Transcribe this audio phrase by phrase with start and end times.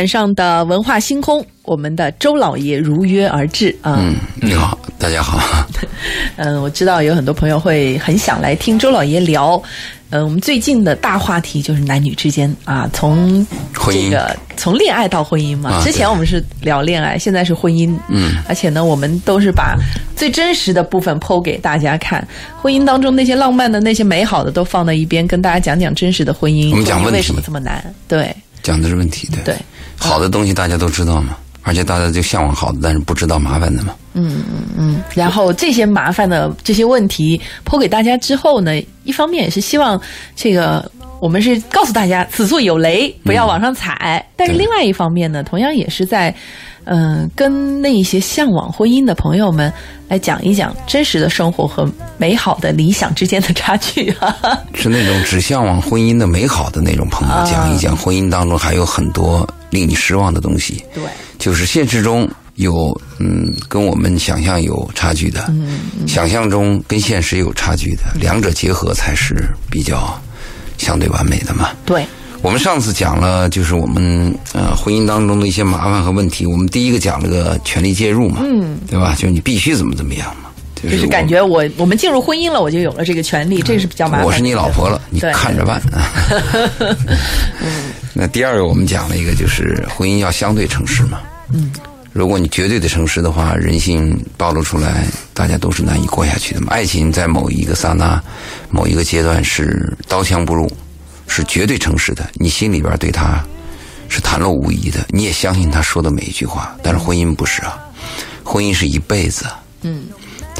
[0.00, 3.98] 晚上的文化星空，我们的周老爷如约而至啊。
[4.00, 5.38] 嗯，你好，大家好。
[6.36, 9.62] 嗯，我知道有很多朋友会很想来听周老爷聊。
[10.08, 15.70] 呃，我们最近的大话题就是男女之间啊，从婚姻这个从恋爱到婚姻嘛。
[15.70, 17.94] 啊之前我们是聊恋爱，现在是婚姻。
[18.08, 19.76] 嗯，而且呢，我们都是把
[20.16, 22.26] 最真实的部分剖给大家看。
[22.56, 26.70] 婚姻当中那些浪漫的、那些美好的都放到一边，跟大家讲讲真实的婚姻。
[26.70, 27.84] 我们讲问题为什么这么难？
[28.08, 29.56] 对讲的是问题，对对。
[30.00, 33.94] 好的东西大家都知道嘛，而且大家就向往好的，但是不知道麻烦的嘛。
[34.14, 40.00] 嗯嗯嗯，然后这些麻烦的这些问题抛给大家之后呢，一方面也是希望
[40.34, 40.90] 这个
[41.20, 44.24] 我们是告诉大家此处有雷，不要往上踩。
[44.36, 46.34] 但是另外一方面呢，同样也是在
[46.84, 49.72] 嗯、跟那些向往婚姻的朋友们
[50.08, 54.34] 来讲一讲真实的生活和美好的理想之间的差距啊。
[54.74, 61.04] 是那种只向往婚姻的美好的那种朋友，啊讲一讲婚姻当中还有很多令你失望的东西，对，
[61.38, 70.20] 就是现实中有嗯跟我们想象有差距的，嗯想象中跟现实有差距的，两者结合才是比较
[70.76, 71.70] 相对完美的嘛。
[71.86, 72.04] 对，
[72.42, 76.44] 我们上次讲了，就是我们呃婚姻当中的一些麻烦和问题。
[76.44, 79.14] 我们第一个讲了个权力介入嘛，嗯，对吧？
[79.14, 80.49] 就是你必须怎么怎么样嘛，
[80.82, 84.26] 就就是感觉我我们进入婚姻了，我就有了这个权利，这是比较麻烦。
[84.26, 85.80] 我是你老婆了，你看着办。
[88.14, 91.20] 那第二个我们讲了一个，就是婚姻要相对诚实嘛。
[91.52, 91.70] 嗯，
[92.12, 96.68] 如果你绝对的诚实的话，人性暴露出来，大家都是难以过下去的嘛。
[96.70, 98.22] 爱情在某一个刹那、
[98.70, 100.70] 某一个阶段是刀枪不入，
[101.28, 103.44] 是绝对诚实的，你心里边对他
[104.08, 106.74] 是袒露无遗的，你也相信他说的每一句话。
[106.82, 107.78] 但是婚姻不是啊，
[108.42, 109.44] 婚姻是一辈子。
[109.82, 110.04] 嗯。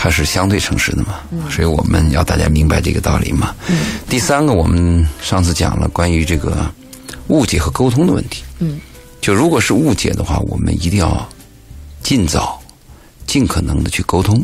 [0.03, 3.55] 它是相对诚实的嘛，所以我们要大家明白这个道理嘛。
[4.09, 6.65] 第三个，我们上次讲了关于这个
[7.29, 8.43] 误解和沟通的问题。
[8.61, 8.81] 嗯，
[9.21, 11.29] 就如果是误解的话，我们一定要
[12.03, 12.59] 尽早、
[13.27, 14.43] 尽可能的去沟通，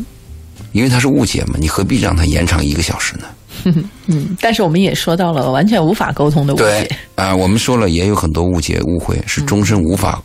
[0.72, 3.24] 因为它是误解嘛，你何必让它延长一个小时呢？
[4.08, 6.96] 嗯，但是我们也说到了完全无法沟通的误对解。
[7.14, 10.22] 啊、我们说了也有很多误解、误会是终身无法、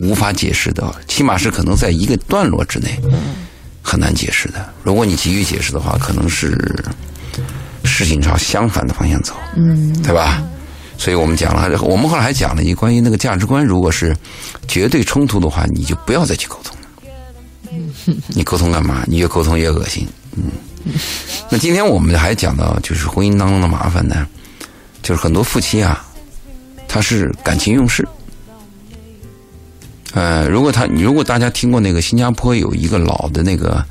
[0.00, 3.00] 无法解释的，起码是可能在一个段落之内
[3.82, 4.68] 很难解释的。
[4.82, 6.56] 如果你急于解释的话，可能是
[7.84, 10.42] 事情朝相反的方向走，嗯，对吧？
[10.98, 14.14] 所以我们讲了，我们后来还讲了一关于那个价值观，如果是
[14.68, 16.88] 绝对冲突的话，你就不要再去沟通了。
[18.28, 19.02] 你沟通干嘛？
[19.06, 20.06] 你越沟通越恶心。
[20.36, 20.44] 嗯，
[21.48, 24.26] 那今天我们还讲到，就是婚姻当中的麻烦呢，
[25.02, 26.04] 就是很多夫妻啊，
[26.86, 28.06] 他是感情用事。
[30.12, 33.84] 呃，如果他，如果大家听过那个新加坡有一个老的那个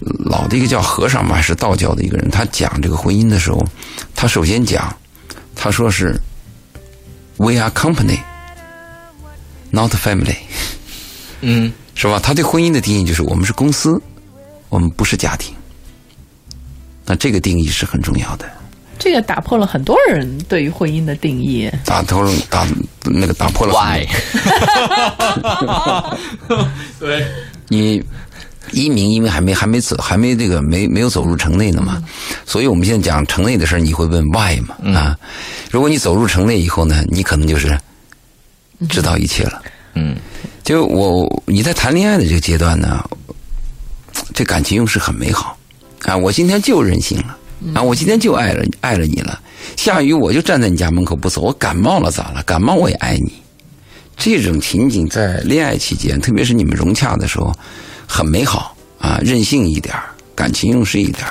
[0.00, 3.64] 老的一个叫和尚吧，还是道教的一个人，他讲这个婚姻的时候，
[4.14, 4.94] 他首先讲，
[5.54, 6.20] 他说是
[7.36, 8.18] “We are company,
[9.70, 10.36] not family”，
[11.42, 12.18] 嗯，是吧？
[12.20, 14.00] 他对婚姻的定义就是我们是公司，
[14.68, 15.54] 我们不是家庭。
[17.04, 18.50] 那这个定义是很重要的。
[18.98, 21.70] 这个打破了很多人对于婚姻的定义。
[21.84, 22.66] 打头打
[23.04, 24.06] 那个打破了很 Why？
[26.98, 27.26] 对，
[27.68, 28.02] 你
[28.72, 32.02] 一鸣因为还没还没走还没这个没没有走入城内呢嘛，
[32.44, 35.16] 所以我们现在讲城内的事儿，你会问 why 嘛啊？
[35.70, 37.78] 如果你走入城内以后呢，你可能就是
[38.88, 39.62] 知道一切了。
[39.94, 40.16] 嗯，
[40.64, 43.08] 就我你在谈恋爱的这个阶段呢，
[44.34, 45.56] 这感情用事很美好
[46.02, 46.16] 啊！
[46.16, 47.36] 我今天就任性了
[47.74, 47.82] 啊！
[47.82, 49.40] 我今天就爱了爱了你了。
[49.76, 52.42] 下雨我就站在你家门口不走，我感冒了咋了？
[52.44, 53.32] 感冒我也爱你。
[54.16, 57.52] 这种情景在恋爱期间，特别是你们融洽的时候，
[58.06, 59.18] 很美好啊！
[59.22, 59.94] 任性一点
[60.34, 61.26] 感情用事一点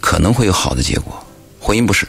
[0.00, 1.24] 可能会有好的结果。
[1.58, 2.06] 婚姻不是，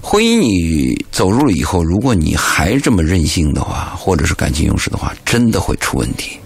[0.00, 6.38] 婚姻你走入了以后，如果你还这么任性的话，或者是感情用事的话，真的会出问题。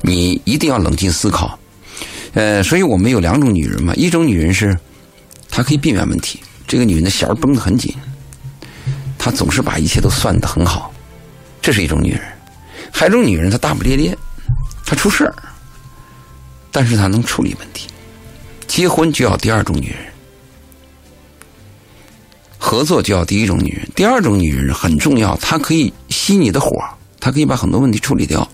[0.00, 1.58] 你一定要冷静思考。
[2.34, 4.78] 呃，所以我们有两种女人嘛，一种女人是
[5.50, 7.94] 她可以避免问题，这个女人的弦绷得很紧，
[9.18, 10.92] 她总是把一切都算得很好，
[11.60, 12.20] 这是一种女人；
[12.92, 14.16] 还有一种女人，她大不咧咧，
[14.84, 15.34] 她出事儿，
[16.70, 17.88] 但是她能处理问题。
[18.66, 19.98] 结婚就要第二种女人。
[22.58, 26.70] 合作就要第一种女人，第二种女人很重要，她可以吸你的火，
[27.18, 28.46] 她可以把很多问题处理掉。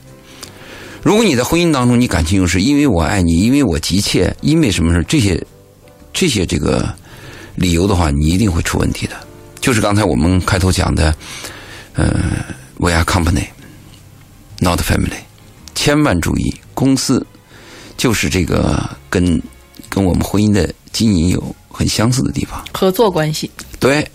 [1.05, 5.39] 如果你在婚姻当中，你感情用事，因为我爱你，因为我急切，因为什么事这些
[6.15, 6.93] 这些这个
[7.57, 9.15] 理由的话，你一定会出问题的。
[9.61, 11.15] 就是刚才我们开头讲的，
[11.93, 12.47] 呃
[12.79, 13.45] ，we are company,
[14.61, 15.21] not family，
[15.75, 17.25] 千万注意，公司
[17.99, 19.41] 就是这个跟
[19.91, 22.65] 跟我们婚姻的经营有很相似的地方。
[22.73, 24.09] 合作关系，对，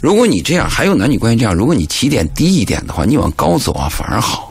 [0.00, 4.50] 如果你这样，还有男女关系这样，如果你起点低一点的话，你往高走啊，反而好。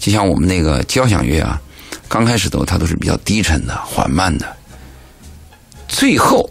[0.00, 1.60] 就像我们那个交响乐啊，
[2.08, 4.56] 刚开始都它都是比较低沉的、缓慢的，
[5.86, 6.50] 最后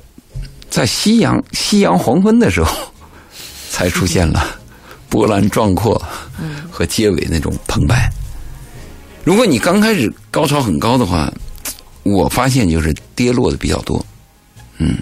[0.69, 2.77] 在夕阳夕阳黄昏的时候，
[3.71, 4.55] 才出现了
[5.09, 5.99] 波澜壮阔
[6.69, 8.07] 和结尾那种澎湃。
[9.23, 11.33] 如果你刚开始高潮很高的话，
[12.03, 14.05] 我发现就是跌落的比较多，
[14.77, 14.95] 嗯。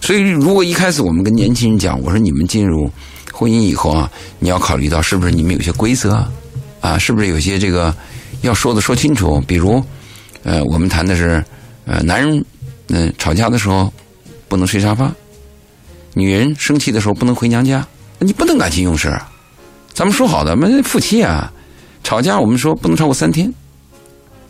[0.00, 2.90] 所以，如果一开始我们跟年轻人讲，我说你们进入
[3.32, 6.30] 婚姻以后啊，你要考虑到是不是你们有些规则啊，
[6.84, 7.94] 啊，是不是有些这个
[8.42, 9.40] 要说的说清楚？
[9.48, 9.82] 比如，
[10.42, 11.42] 呃，我们谈的是，
[11.86, 12.44] 呃，男人
[12.88, 13.90] 嗯吵架的时候
[14.48, 15.10] 不能睡沙发，
[16.12, 17.88] 女人生气的时候不能回娘家，
[18.18, 19.32] 你不能感情用事啊。
[19.94, 21.50] 咱们说好的，我们夫妻啊，
[22.02, 23.50] 吵架我们说不能超过三天，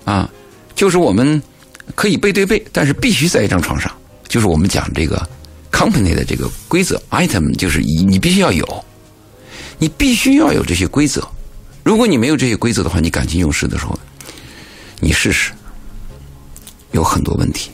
[0.05, 0.29] 啊，
[0.75, 1.41] 就是我们
[1.95, 3.93] 可以背对背，但是必须在一张床上，
[4.27, 5.25] 就是我们讲这个。
[5.71, 8.85] company 的这个规则 item 就是你必须要有，
[9.77, 11.21] 你必须要有这些规则。
[11.85, 13.97] 如果你没有这些规则的话，你感情用事的时候，
[15.01, 15.53] 你试试，
[16.93, 17.71] 有很多问题。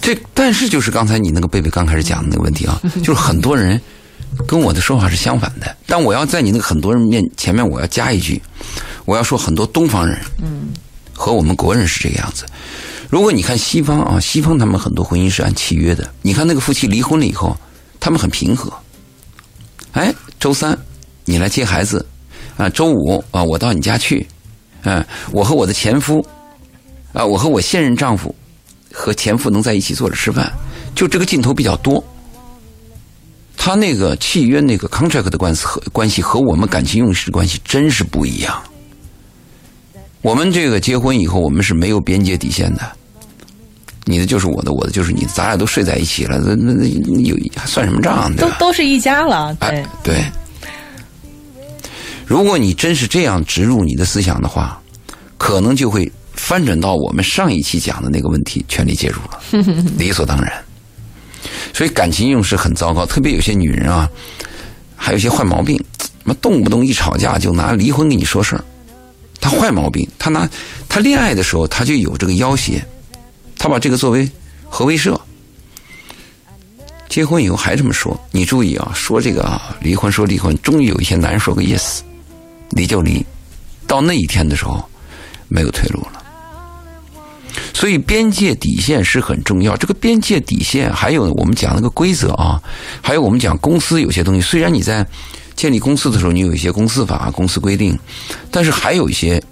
[0.00, 3.80] 这但是就是刚才你那个贝贝刚开始讲的那个问题啊， 就是很多人
[4.46, 5.76] 跟我的说法是相反的。
[5.86, 8.42] 但我要在你那个很多人面前面，我要加一句，
[9.04, 10.68] 我要说很多东方人，嗯，
[11.12, 12.44] 和我们国人是这个样子。
[13.08, 16.12] 如果你看西方啊，西方他们很多婚姻是按契约的。
[16.22, 17.56] 你看那个夫妻离婚了以后，
[18.00, 18.72] 他们很平和。
[19.92, 20.76] 哎，周三
[21.26, 22.06] 你来接孩子，
[22.56, 24.26] 啊，周五啊我到你家去，
[24.84, 26.24] 嗯，我和我的前夫，
[27.12, 28.34] 啊，我和我现任丈夫
[28.92, 30.50] 和前夫能在一起坐着吃饭，
[30.94, 32.02] 就这个镜头比较多。
[33.56, 38.62] 他那个契约那个 contract 的关系和关系和我们感情用事关系真是不一样。
[40.22, 42.82] 我们这个结婚以后，我们是没有边界底线的，
[44.04, 46.86] 你的就是我的，我的就是你，咱俩都睡在一起了，那那那
[47.22, 48.32] 有算什么账？
[48.36, 50.24] 都都是一家了，对对。
[52.26, 54.78] 如果你真是这样植入你的思想的话，
[55.38, 59.40] 可能就会翻转到我们上一期讲的那个问题，权力介入了，
[59.96, 60.52] 理所当然。
[61.72, 64.10] 所以感情用事很糟糕，特别有些女人啊，
[64.96, 65.80] 还有些坏毛病，
[66.24, 68.64] 那动不动一吵架就拿离婚跟你说事儿。
[69.40, 70.48] 她坏毛病，她拿
[70.88, 72.82] 她恋爱的时候她就有这个要挟，
[73.56, 74.28] 她把这个作为
[74.68, 75.16] 核威慑。
[77.08, 82.00] 结婚以后还这么说，你注意啊，说这个啊，离婚说离婚，终于有一些男人说个 yes，
[82.70, 83.24] 离就离，
[83.86, 84.82] 到那一天的时候
[85.48, 86.22] 没有退路了。
[87.72, 92.62] 所以边界底线是很重要，这个边界底线还有我们讲那个规则啊，
[93.02, 95.06] 还有我们讲公司有些东西，虽然你在。
[95.56, 97.98] 建立公司的时候，你有一些公司法、公司规定，
[98.50, 99.42] 但是还有一些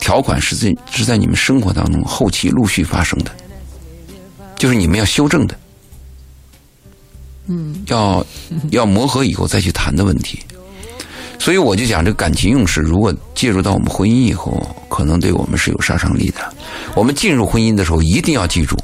[0.00, 3.30] 条款是在是在你们生活当中后期陆续发生的，
[4.56, 5.56] 就是你们要修正的，
[7.46, 8.26] 嗯，要
[8.72, 10.40] 要磨合以后再去谈的问题。
[11.38, 16.40] 所以我就讲，这个感情用事如果介入到我们婚姻以后，可能对我们是有杀伤力的。
[16.94, 18.76] 我们进入婚姻的时候，一定要记住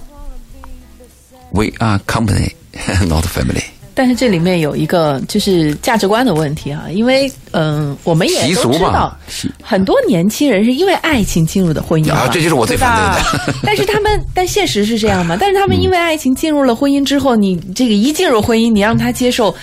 [1.53, 2.53] ，We are company,
[3.09, 3.63] not family。
[3.95, 9.15] 但是这里面有一个就是价值观的问题啊，因为嗯，我们也都知道，
[9.63, 13.55] 很多年轻人是因为爱情进入的婚姻啊，这就是我最反对的。
[13.63, 15.37] 但是他们，但现实是这样嘛？
[15.39, 19.55] 但是他们因为爱情进入了婚姻之后，你这个一进入婚姻，你让他接受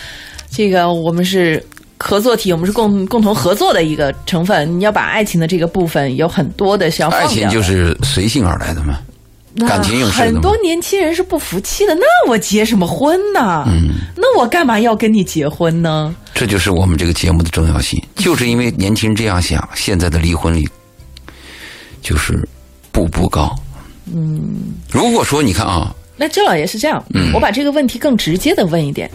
[0.51, 1.65] 这个我们是
[1.99, 7.19] 合作体，我们是共共同合作的一个成分，你要把爱情的这个部分有很多的需要放。
[7.19, 8.99] 爱情就是随性而来的嘛。
[9.67, 13.65] 感情用事很多年轻人是不服气的，那我结什么婚呢？
[13.67, 16.15] 嗯，那我干嘛要跟你结婚呢？
[16.33, 20.65] 这就是我们这个节目的重要性，就是因为年轻人这样想，现在的离婚率
[22.01, 22.47] 就是
[22.91, 23.53] 步步高。
[24.13, 24.55] 嗯，
[24.91, 29.09] 如果说你看啊，那周老爷是这样，嗯，我把这个问题更直接的问一点，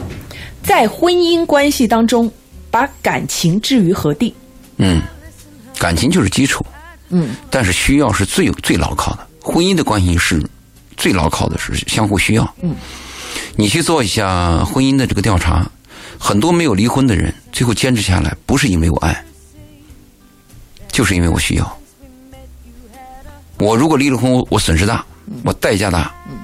[0.62, 2.30] 在婚姻关系当中，
[2.74, 4.34] 把感情置于何地？
[4.78, 5.00] 嗯，
[5.78, 6.66] 感情就是基础，
[7.10, 9.24] 嗯，但是需要是最最牢靠的。
[9.40, 10.44] 婚姻的关系是
[10.96, 12.54] 最牢靠的，是相互需要。
[12.62, 12.74] 嗯，
[13.54, 15.70] 你去做一下婚姻的这个调查，
[16.18, 19.24] 很多没有离婚的人，最后坚持下来，不是因为我爱，
[20.88, 21.78] 就是因为我需要。
[23.60, 25.06] 我如果离了婚，我我损失大，
[25.44, 26.12] 我代价大。
[26.28, 26.38] 嗯，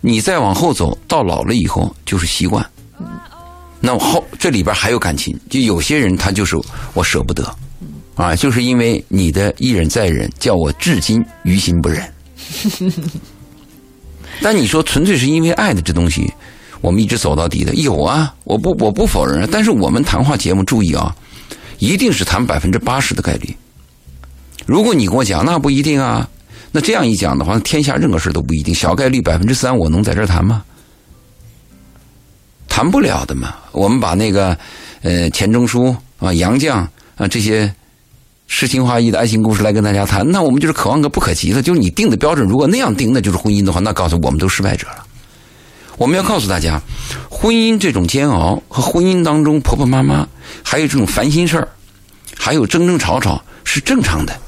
[0.00, 2.64] 你再往后走到老了以后，就是习惯。
[3.00, 3.08] 嗯，
[3.80, 6.56] 那后这里边还有感情，就有些人他就是
[6.94, 7.54] 我舍不得。
[8.14, 12.02] 啊，就是因为你的一忍再忍，叫我至今于心不忍。
[14.40, 16.32] 但你说纯粹是因为爱的这东西，
[16.80, 19.46] 我们一直走到底的有啊，我不我不否认。
[19.52, 21.14] 但是我们谈话节目注意啊，
[21.78, 23.54] 一定是谈百分之八十的概率。
[24.64, 26.26] 如果你跟我讲那不一定啊，
[26.72, 28.74] 那这样一讲的话，天下任何事都不一定。
[28.74, 30.64] 小概率百分之三，我能在这谈吗？
[32.76, 33.54] 谈不了的嘛。
[33.72, 34.54] 我们把那个
[35.00, 36.70] 呃钱钟书啊、杨绛
[37.16, 37.74] 啊这些
[38.48, 41.62] 诗情画意的爱情故事来跟大家谈，那我们就是渴望个不可及的。
[41.62, 45.06] 就是你定的标准，如果那样定，那就是婚姻的话，那告诉我们都失败者了。
[45.96, 46.78] 我们要告诉大家，
[47.30, 50.28] 婚姻这种煎熬和婚姻当中婆婆妈妈
[50.62, 51.66] 还有这种烦心事儿，
[52.36, 54.38] 还有争争吵吵是正常的。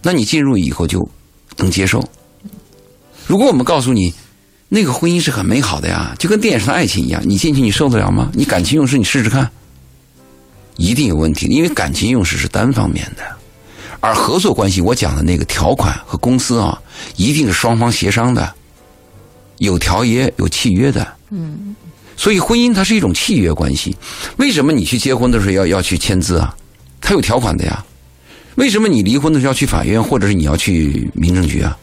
[0.00, 1.06] 那你进入以后就
[1.58, 2.02] 能接受。
[3.26, 4.14] 如果我们告诉你，
[4.74, 8.30] 那个婚姻是很美好的呀，就跟电影上的爱情一样，你进去你受得了吗？
[8.32, 9.46] 你感情用事你试试看，
[10.78, 13.22] 一定有问题，因为感情用事是单方面的，
[14.00, 16.80] 而合作关系我讲的那个条款和公司啊，
[17.16, 18.50] 一定是双方协商的，
[19.58, 21.06] 有条约有契约的。
[21.28, 21.76] 嗯，
[22.16, 23.94] 所以婚姻它是一种契约关系。
[24.38, 26.56] 为什么你去结婚的时候要要去签字啊？
[26.98, 27.84] 它有条款的呀。
[28.54, 31.76] 为什么你离婚的时候要去法院，或者是你要去民政局啊？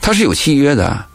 [0.00, 1.06] 它是有契约的。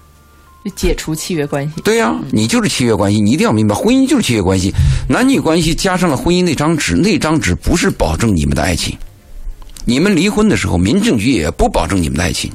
[0.63, 1.81] 就解除契约关系。
[1.81, 4.73] 对呀、你就是契约关系，你一定要明白，婚姻就是契约关系。
[5.09, 8.97] 男女关系加上了婚姻那张纸，那张纸不是保证你们的爱情。
[9.85, 12.51] 你们离婚的时候，民政局也不保证你们的爱情。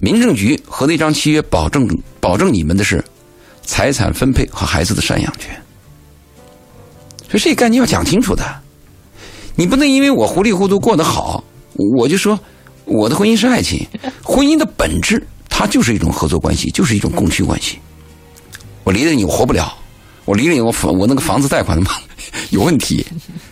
[0.00, 1.86] 民政局和那张契约保证
[2.20, 3.04] 保证你们的是
[3.62, 5.50] 财产分配和孩子的赡养权。
[7.28, 8.44] 所以这概念要讲清楚的。
[9.54, 11.44] 你不能因为我糊里糊涂过得好，
[11.98, 12.38] 我就说
[12.86, 13.86] 我的婚姻是爱情。
[14.22, 15.22] 婚姻的本质，
[15.54, 17.78] 它就是一种合作关系，就是一种供需关系。
[18.84, 19.70] 我离了你，我活不了；
[20.24, 21.96] 我离了你，我房我那个房子贷款他妈
[22.50, 23.04] 有问题；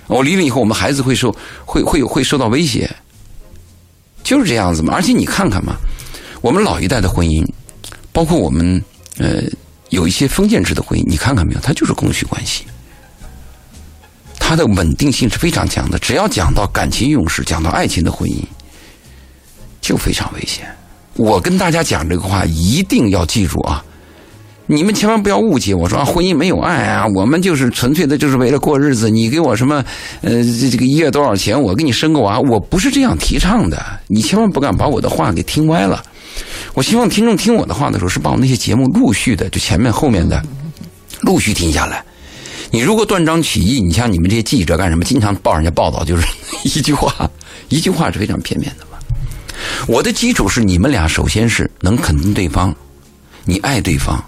[0.09, 1.33] 我离了以后，我们孩子会受
[1.65, 2.91] 会会会受到威胁，
[4.25, 4.93] 就是这样子嘛。
[4.95, 5.77] 而且你看看嘛，
[6.41, 7.47] 我们老一代的婚姻，
[8.13, 8.83] 包括我们
[9.19, 9.43] 呃
[9.91, 12.65] 有一些封建制的婚姻，你看看没有，它就是供需关系。
[14.41, 15.99] 它的稳定性是非常强的。
[16.01, 18.43] 只要讲到感情用事，讲到爱情的婚姻，
[19.81, 20.67] 就非常危险。
[21.21, 23.85] 我跟大家讲这个话，一定要记住啊！
[24.67, 29.11] 你们千万不要误解我说啊，婚姻没有爱啊，我们就是纯粹的，就是为了过日子。
[29.11, 29.85] 你给我什么
[30.23, 33.85] 呃这个一月多少钱，我给你生个娃，我不是这样提倡的。
[34.07, 36.03] 你千万不敢把我的话给听歪了。
[36.73, 40.43] 我希望听众听我的话的时候，是把我那些节目陆续的，就前面后面的
[41.21, 42.03] 陆续听下来。
[42.71, 45.05] 你如果断章取义，你像你们这些记者干什么？
[45.05, 46.27] 经常报人家报道，就是
[46.65, 47.31] 一句话，
[47.69, 48.87] 一句话是非常片面的。
[49.87, 52.75] 我的基础是你们俩首先是能肯定对方，
[53.45, 54.23] 你爱对方，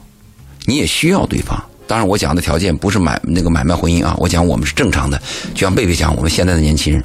[0.67, 1.63] 你也需要对方。
[1.87, 5.21] 当然，我讲的条件不是买那个买卖婚姻啊，我讲我们是正常的。
[5.53, 7.05] 就像贝贝讲，我们现在的年轻人，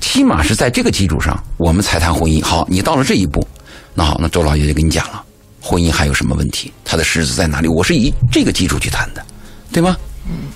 [0.00, 2.42] 起码是在这个基础上，我们才谈婚姻。
[2.42, 3.46] 好，你到了这一步，
[3.92, 5.22] 那好，那周老爷就跟你讲了，
[5.60, 6.72] 婚姻还有什么问题？
[6.84, 7.68] 他的狮子在哪里？
[7.68, 9.22] 我是以这个基础去谈的，
[9.70, 9.96] 对吗？
[10.26, 10.48] 嗯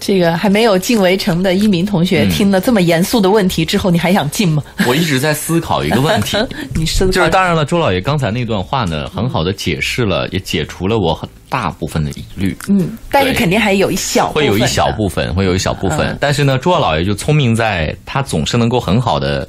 [0.00, 4.62] 这个还没有进围城的一鸣同学听了这么严肃的问题之后，你还想进吗？
[4.86, 6.36] 我一直在思考一个问题，
[6.74, 12.56] 你思考就是当然了，周老爷刚才那段话呢，很好的解释了，也解除了我很大部分的疑虑。
[12.68, 16.08] 嗯，但是肯定还有一小部分会有一小部分，会有一小部分。
[16.08, 19.46] 嗯但是呢，朱老爷就聪明在，他总是能够很好的，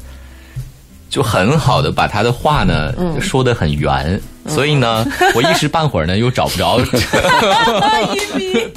[1.09, 4.19] 就很好的把他的话呢、嗯说得很圆。
[4.47, 5.05] 所以呢，
[5.35, 6.79] 我一时半会儿呢又找不着，
[8.13, 8.71] 一鸣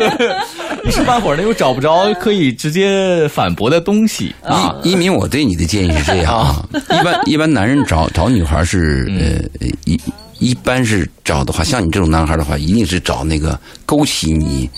[0.84, 4.74] 一时半会儿呢又找不着可以直接反驳的东西啊。
[4.82, 9.98] 一一鸣，我对你的建议是这样啊， 一般一般男人找找女孩是呃一
[10.38, 14.68] 一般是找的话，像你这种男孩的话，一定是找那个勾起你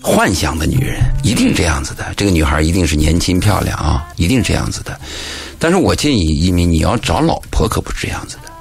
[0.00, 2.06] 幻想的女人，一定这样子的。
[2.16, 4.98] 这个女孩一定是年轻漂亮啊，一定是这样子的。
[5.58, 8.51] 但是我建议一鸣，你要找老婆可不是这样子的。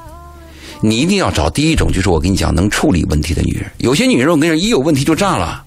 [0.81, 3.69] 你一定要找第一种，就是我跟你讲能处理问题的女人。
[3.77, 5.63] 有些女人我跟你说，一有问题就炸了，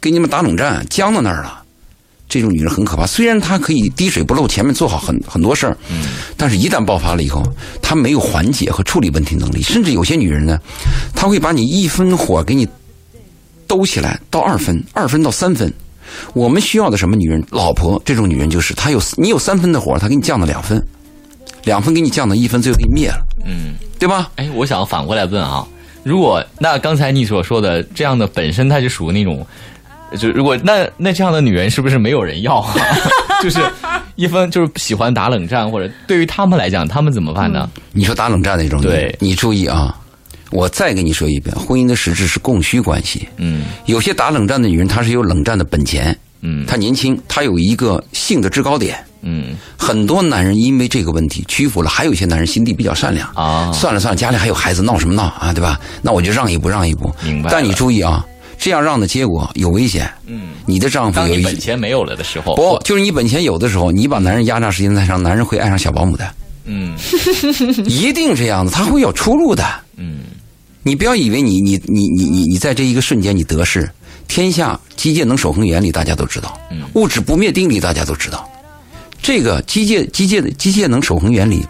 [0.00, 1.58] 给你们打冷战，僵到那儿了。
[2.28, 3.04] 这种女人很可怕。
[3.04, 6.04] 虽然她可以滴水不漏，前面做好很很多事儿，嗯，
[6.36, 7.42] 但是一旦爆发了以后，
[7.82, 9.60] 她没有缓解和处理问题能力。
[9.60, 10.56] 甚至有些女人呢，
[11.12, 12.68] 她会把你一分火给你
[13.66, 15.72] 兜起来到二分，二分到三分。
[16.32, 17.44] 我们需要的什么女人？
[17.50, 20.80] 老婆这种女人就是她有你有三分的火，她给你降到两分，
[21.64, 24.30] 两分给你降到一分，最后给你灭了，嗯，对吧？
[24.36, 25.66] 哎，我想反过来问啊，
[26.02, 29.46] 如果那刚才你所说的这样的本身，它就属于那种，
[30.18, 32.74] 就如果那那这样的女人是不是没有人要啊？
[33.42, 33.58] 就是
[34.16, 37.70] 一分就是喜欢打冷战，或者对于他们来讲，他们怎么办呢？
[37.92, 39.96] 你说打冷战那种对，你注意啊！
[40.50, 43.28] 我再跟你说一遍，婚姻的实质是供需关系。
[43.36, 48.98] 嗯有些打冷战的女人，她是有冷战的本钱，嗯她年轻，她有一个性的制高点。
[49.22, 49.56] 嗯。
[49.76, 53.28] 很多男人因为这个问题屈服了，还有一些男人心地比较善良。
[53.34, 53.72] 啊。
[53.72, 55.80] 算了算了，家里还有孩子，闹什么闹啊，对吧？
[56.02, 57.12] 那我就让一步让一步。
[57.22, 57.50] 明白。
[57.50, 58.24] 但你注意啊，
[58.58, 60.10] 这样让的结果有危险。
[60.26, 66.30] 嗯，你的丈夫有一本钱没有了的时候，不就是你本钱有的时候，你把男人压榨时间太长，男人会爱上小保姆的，
[66.64, 66.96] 嗯。
[67.86, 69.64] 一定这样子，他会有出路的。
[69.96, 70.20] 嗯。
[70.82, 73.88] 你不要以为你你你你你你在这一个瞬间你得势，
[74.28, 76.58] 天下基建能守恒原理大家都知道，
[76.94, 78.48] 物质不灭定律大家都知道。
[79.22, 81.64] 这个机械机械的机械能守恒原理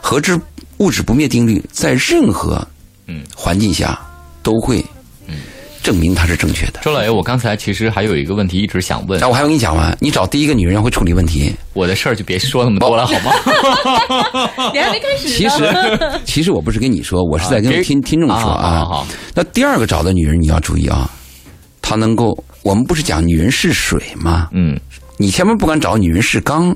[0.00, 0.38] 和之
[0.78, 2.66] 物质不灭定律，在任何
[3.06, 3.98] 嗯环境下
[4.42, 4.84] 都会
[5.26, 5.34] 嗯
[5.82, 6.80] 证明它是正确的。
[6.82, 11.52] 周老爷，我刚才其实还有一个问题一直想问那，我还没跟你讲完，你找第一个女人要会处理问题。
[11.72, 13.32] 我的事儿就别说那么多了，好吗？
[14.72, 15.34] 你还没开始呢。
[15.34, 18.78] 其实，其实我不是跟你说，我是在跟给听听众说啊啊。
[18.80, 21.10] 好好那第二个找的女人你要注意啊，
[21.80, 24.48] 她能够，我们不是讲女人是水吗？
[24.52, 24.78] 嗯
[25.16, 26.74] 你千万不敢找女人是钢。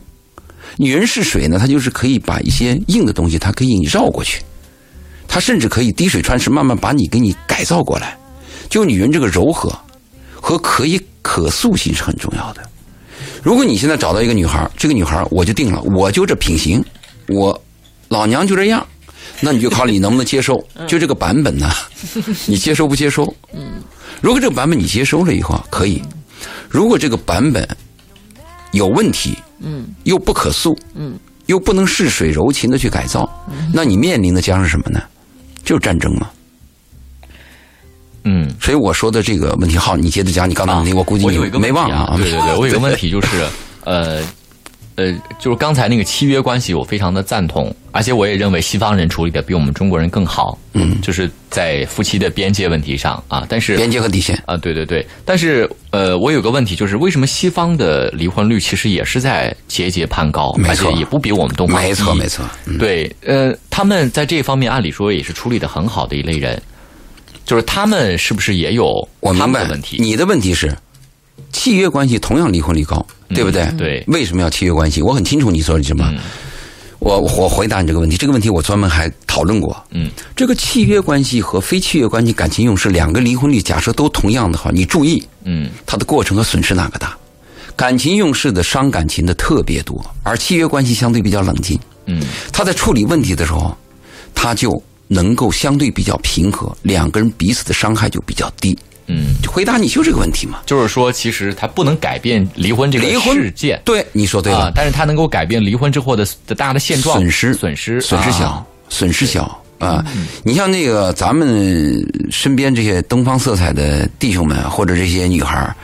[0.76, 4.42] 女人是水呢，她就是可以把一些硬的东西，她可以绕过去，
[5.28, 8.16] 她甚至可以滴水穿石，慢慢把你给你改造过来。
[8.68, 9.72] 就女人这个柔和
[10.40, 12.62] 和可以可塑性是很重要的。
[13.42, 16.82] 如果你现在找到一个女孩，这个女孩我就定了，我就这品行，
[17.28, 17.58] 我
[18.08, 18.84] 老娘就这样，
[19.40, 20.56] 那你就考虑你能不能接受，
[20.88, 21.70] 就这个版本呢，
[22.46, 23.32] 你接受不接受？
[24.20, 26.02] 如果这个版本你接收了以后啊可以，
[26.68, 27.68] 如果这个版本
[28.74, 33.28] 有问题，嗯，又不可塑，嗯，又不能似水柔情的去改造，
[33.72, 35.00] 那你面临的将是什么呢？
[35.64, 36.28] 就是战争嘛。
[38.24, 38.50] 嗯。
[38.60, 43.44] 所以我说的这个问题，好，你接着讲你刚才问题，我估计你我有一个没忘问题啊，对对对，我有一个问题就是，
[43.84, 44.20] 呃
[44.96, 54.40] 呃，就是刚才那个契约关系，我非常的赞同，而且我也认为西方人处理的比我们中国人更好，嗯，就是在夫妻的边界问题上啊，但是边界和底线。
[54.46, 62.44] 啊，对对对，但是呃，我有个问题，就是为什么西方的离婚率其实也是在节节攀高，而且也不比我们东方没错没错。
[62.66, 62.78] 嗯。
[62.78, 66.60] 对，呃，他们在这方面按理说也是处理的很好的一类人，
[67.44, 69.96] 就是他们是不是也有他我明白们的问题？
[70.00, 70.74] 你的问题是，
[71.52, 73.62] 契约关系同样离婚率高，对不对？
[73.62, 75.02] 嗯对为什么要契约关系？
[75.02, 76.12] 我很清楚你说的什么。
[77.00, 79.76] 我我回答你这个问题，这个问题我专门还讨论过。
[79.90, 87.14] 嗯，这个契约关系和非契约关系感情用事两个离婚率，假设都同样的话，你注意嗯它的过程和损失哪个大？
[87.76, 91.78] 感情用事的伤感情的特别多，而契约关系相对比较冷静。
[92.06, 93.76] 嗯他在处理问题的时候，
[94.34, 94.70] 他就
[95.08, 98.78] 能够相对比较平和，两个人彼此的伤害就比较低。
[99.06, 100.60] 嗯，就回答你就这个问题嘛。
[100.66, 108.66] 就是说，其实他不能改变离婚这个事件，对，你说对了，啊，但是他能够改变离婚之后的的大的现状，损失损失损失小，啊。
[108.88, 110.04] 损失小啊。
[110.44, 111.94] 你像那个咱们
[112.30, 115.74] 身边这些东方色彩的弟兄们，或者这些女孩儿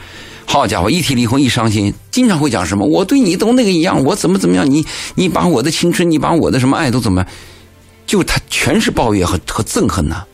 [0.47, 7.25] 好家伙，一提离婚一伤心，经常会讲什么我对你都那个一样，我怎么怎么样，你 你把我的青春，你把我的什么爱都怎么，
[8.07, 10.25] 就他全是抱怨和和憎恨呐、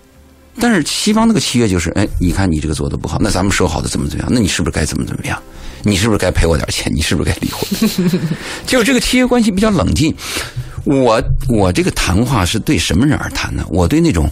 [0.58, 5.40] 但是西方那个契约就是，哎，你看你这个做的不好，那咱们说好的怎么怎么样，那你是不是该怎么怎么样？
[5.82, 6.92] 你是不是该赔我点钱？
[6.94, 8.20] 你是不是该离婚？
[8.66, 10.12] 就是这个契约关系比较冷静。
[10.84, 13.64] 我我这个谈话是对什么人而谈呢？
[13.68, 14.28] 我对那种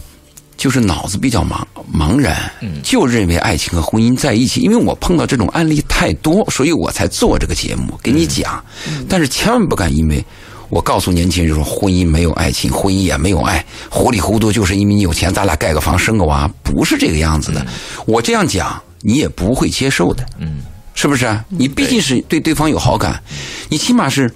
[0.57, 2.51] 就是脑子比较茫茫然，
[2.83, 4.61] 就认为爱情和婚姻在一起。
[4.61, 8.63] 因为我碰到这种案例太多，所以我才做这个节目给你讲。
[9.07, 10.25] 但是千万不敢因为。
[10.69, 17.65] 我告诉年轻人说，婚姻没有爱情，婚姻也没有爱，糊里糊涂就是因为你有钱，咱俩盖个房生个娃，不是这个样子的。
[18.05, 20.25] 我这样讲，你也不会接受的。
[20.39, 20.61] 嗯，
[20.93, 21.43] 是不是啊？
[21.49, 23.21] 你毕竟是对对方有好感，
[23.69, 24.31] 你起码是，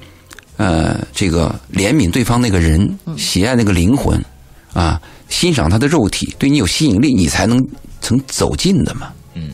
[0.58, 4.24] 呃，这个怜悯对方那个人，喜爱那个灵魂，
[4.74, 7.60] 啊，欣赏他的肉体，对你有吸引力，你才能
[8.02, 9.10] 曾走近的嘛。
[9.34, 9.52] 嗯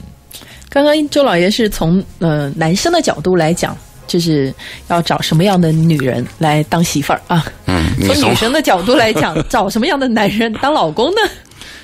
[0.67, 3.77] 刚刚周老爷是从呃男生的角度来讲，
[4.08, 4.54] 就是
[4.88, 7.46] 要找什么样的女人来当媳妇儿啊？
[7.65, 11.22] 嗯，从从女生的角度来讲， 找什么样的男人当老公呢？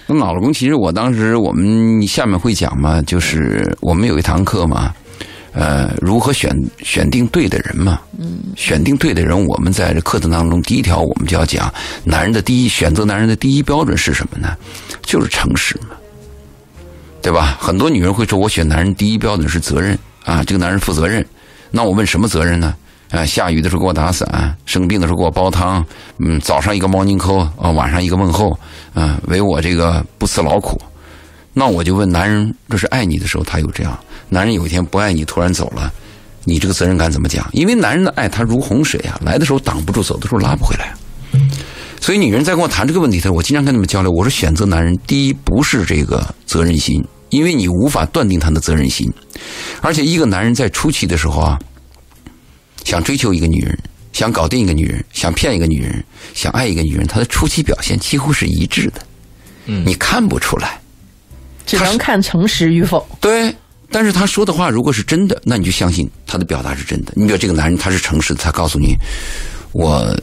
[0.08, 4.94] 那老公，其实我当时我们下面会讲嘛，就是我们有一堂课嘛，
[5.54, 6.52] 呃，如何选
[6.84, 8.00] 选定对的人嘛。
[8.20, 14.58] 嗯，选定对的人，我们在这课程当中第一条我们就要讲，男人的第一选择男人的第一标准是什么呢？
[15.04, 15.96] 就是诚实嘛，
[17.22, 17.58] 对吧？
[17.60, 21.26] 很多女人会说，我选男人第一标准是责任啊，这个男人负责任。
[21.72, 22.76] 那我问什么责任呢？
[23.10, 25.84] 啊，下雨的时候给我打伞，生病的时候给我煲汤，
[26.20, 28.58] 嗯，早上一个 morning call，啊，晚上一个问候，
[28.94, 30.82] 嗯、为我这个不辞劳苦。
[31.54, 35.92] 那我就问男人，这是爱你的时候他有这样，男人有一天不爱你突然走了，
[36.46, 37.46] 你这个责任感怎么讲？
[37.52, 40.94] 因为男人的爱他如洪水啊，来的时候挡不住，走的时候拉不回来。
[42.00, 49.12] 所以女人在跟我谈这个问题的时候，我经常跟他们交流，我说选择男人，第一不是这个责任心，因为你无法断定他的责任心，
[49.82, 51.60] 而且一个男人在初期的时候啊，
[52.86, 53.78] 想追求一个女人，
[54.14, 59.02] 想搞定一个女人，想骗一个女人，想爱一个女人，他的初期表现几乎是一致的，
[59.66, 60.80] 嗯你看不出来。
[61.66, 63.08] 只能看诚实与否。
[63.22, 63.56] 对，
[63.90, 67.14] 但是他说的话如果是真的，那你就相信他的表达是真的。
[67.16, 68.96] 你比如这个男人他是诚实的，他告诉你，
[69.72, 70.14] 我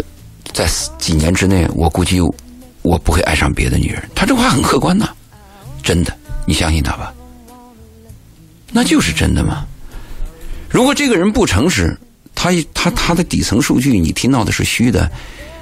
[0.52, 0.68] 在
[0.98, 2.20] 几年之内，我估计
[2.82, 4.02] 我不会爱上别的女人。
[4.14, 5.08] 他这话很客观呐、
[5.82, 6.14] 真的，
[6.48, 7.12] 你相信他吧？
[8.72, 9.66] 那就是真的吗？
[10.70, 11.94] 如果这个人不诚实，
[12.34, 15.10] 他他他的底层数据你听到的是虚的，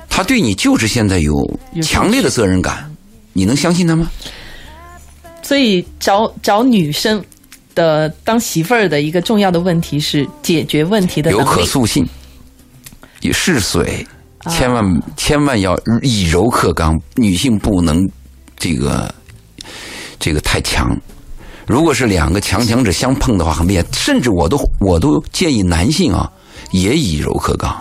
[0.09, 1.33] 他对你就是现在有
[1.72, 2.88] 有强烈的责任感，
[3.33, 4.09] 你能相信他吗？
[5.42, 7.20] 所以找找女生
[7.75, 11.44] 的当媳妇儿的一个重要的问题是解决问题的有。
[11.44, 12.07] 可塑性，
[13.22, 14.07] 也是水，
[14.38, 14.85] 啊千万
[15.16, 18.09] 千万要以柔克刚，女性不能
[18.57, 19.12] 这个
[20.18, 20.96] 这个太强。
[21.66, 23.85] 如果是两个强强者相碰的话，很厉害。
[23.92, 26.31] 甚至我都我都建议男性啊，
[26.70, 27.76] 也以柔克刚。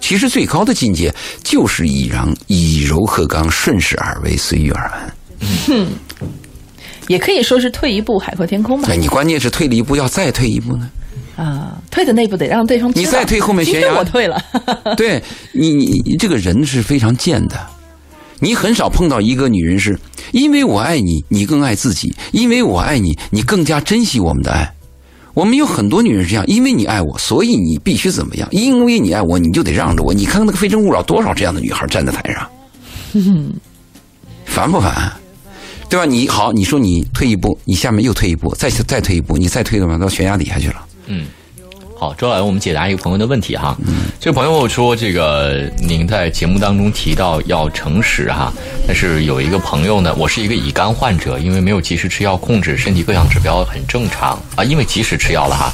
[0.00, 5.14] 其实最高的境界就是以然以柔克刚，顺势而为，随遇而安。
[5.68, 5.88] 嗯
[7.08, 8.96] 也可以说是退一步海阔天空吧哎，。
[8.96, 10.88] 你关键是退了一步，要再退一步呢？
[11.34, 14.40] 啊，退的那步得让对方知道你再退后面今悬崖我退了，
[14.96, 15.20] 对
[15.52, 17.58] 你，你你这个人是非常贱的。
[18.40, 19.98] 你很少碰到一个女人是
[20.32, 24.74] 因为我爱你，你更爱自己；因为我爱你，你更加珍惜我们的爱。
[25.32, 28.48] 我们有很多女人是这样，因为你爱我，所以你必须怎么样？
[28.50, 30.12] 因为你爱我，你就得让着我。
[30.12, 32.50] 你看看那个《非诚勿扰》，多少这样的女孩站在台上，
[34.44, 35.12] 烦不烦？
[35.88, 36.04] 对吧？
[36.04, 40.84] 你好，你说你退一步，你下面又退一步，再再退一步，你再退的话，到悬崖底下去了。
[42.00, 43.76] 好，周老师，我们解答一个朋友的问题哈。
[44.18, 48.50] 这个朋友说，这个您在节目当中提到要诚实哈，
[48.86, 55.70] 但是有一个朋友呢，我是一个乙肝患者，因为没有及时吃药控制，身体各项指标很正常啊，因为及时吃药了哈。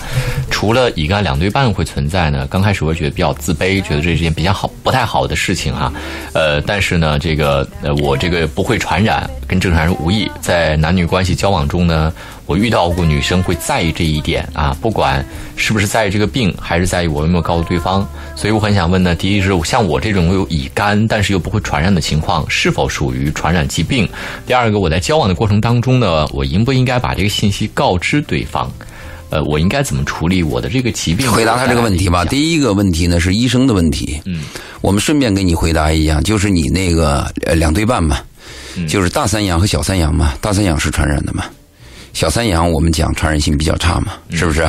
[0.57, 5.93] 除了乙肝两对半会存在呢，刚开始我会觉得比较自卑，觉得这是件比较好不太好的事情哈。
[6.33, 12.11] 呃，但是呢，这个呃我这个不会传染，跟正常人无异，在男女关系交往中呢。
[12.47, 15.23] 我遇到过女生会在意这一点啊，不管
[15.57, 18.09] 是不是在意这个病，还是在意我有没有告诉对方。
[18.35, 24.09] 所以我很想问呢，第一是像我这种有乙肝但是又不会传染的情况，是否属于传染疾病？
[24.47, 28.73] 第二个，我在交往的过程当中呢，我应不应该把这个信息告知对方？
[29.31, 31.31] 呃，我应该怎么处理我的这个疾病？
[31.31, 32.25] 回答他这个问题吧。
[32.25, 34.43] 第一个问题呢是医生的问题，嗯，
[34.81, 38.19] 我们顺便给你回答一下，就是你那个呃两对半嘛，
[38.89, 41.45] 就是大三阳和小三阳嘛，大三阳是传染的嘛，
[42.13, 44.67] 小三阳我们讲传染性比较差嘛，是不是？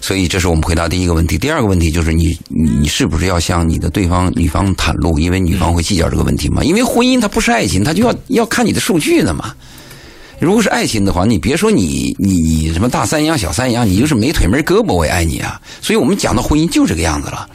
[0.00, 1.36] 所以这是我们回答第一个问题。
[1.36, 5.18] 第二个问题就是你你你是不是要向你的对方女方袒露？
[5.18, 9.52] 因为女方会计较这个问题嘛，因为婚姻它不是爱情，它就要要看你的数据的嘛。
[10.38, 15.60] 如果是爱情的话，你别说你你你什么大三阳小三阳，你就是没腿没胳膊我也爱你啊。
[15.80, 17.48] 所以我们讲到婚姻就这个样子了。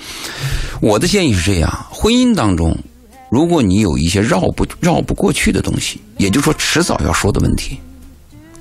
[0.80, 2.76] 我的建议是这样：婚姻当中，
[3.30, 7.78] 如果你有一些绕不绕不过去的东西，也就是说迟早要说的问题，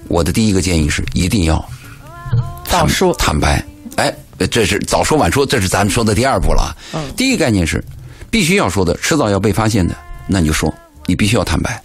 [0.08, 1.64] 我的第一个建议是一定要
[2.66, 3.64] 早说坦白。
[3.96, 4.14] 哎，
[4.50, 6.76] 这是早说晚说，这是咱们说的第二步了。
[6.92, 7.82] 嗯第一个概念是
[8.30, 10.72] 必须要说的，迟早要被发现的，那你就说，
[11.06, 11.82] 你必须要坦白。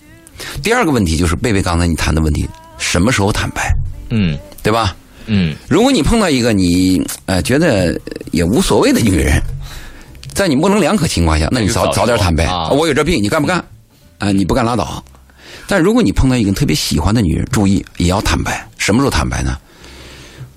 [0.63, 3.71] 第二个问题就是贝贝刚才你谈的问题，什么时候坦白，
[4.09, 4.95] 嗯对吧？
[5.27, 7.99] 嗯如果你碰到一个你呃觉得
[8.31, 9.41] 也无所谓的女人，
[10.33, 13.63] 在你模棱两可情况下，那你早早早点坦白啊我有这病，你干不干？
[14.17, 15.03] 啊、你不干拉倒。
[15.67, 18.65] 但如果你碰到一个特别喜欢的女人，注意也要坦白。
[18.77, 19.57] 什么时候坦白呢？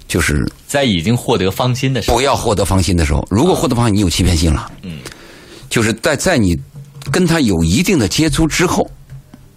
[0.06, 3.26] 就是在已经获得芳心的时候不，要获得芳心的时候。
[3.30, 4.70] 如果获得芳心，你有欺骗性了。
[4.82, 4.98] 嗯，
[5.68, 6.58] 就是在在你
[7.10, 8.90] 跟他有一定的接触之后，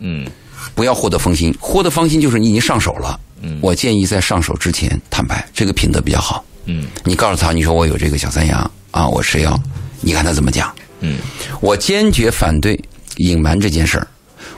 [0.01, 0.27] 嗯
[0.75, 1.55] 不要获得芳心。
[1.59, 3.19] 获得芳心就是你已经上手了。
[3.41, 6.43] 嗯我建议在上手之前坦白，这个品德比较好。
[6.65, 9.57] 嗯你告诉他，你说我有这个小三阳啊，我吃药，
[10.01, 10.71] 你看他怎么讲？
[10.99, 11.17] 嗯
[11.61, 12.79] 我坚决反对
[13.17, 14.07] 隐瞒这件事儿，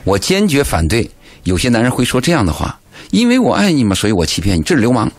[0.04, 1.08] 我坚决反对
[1.44, 2.78] 有些男人会说这样的话，
[3.10, 5.10] 因为我爱你嘛，所以我欺骗你，这是流氓。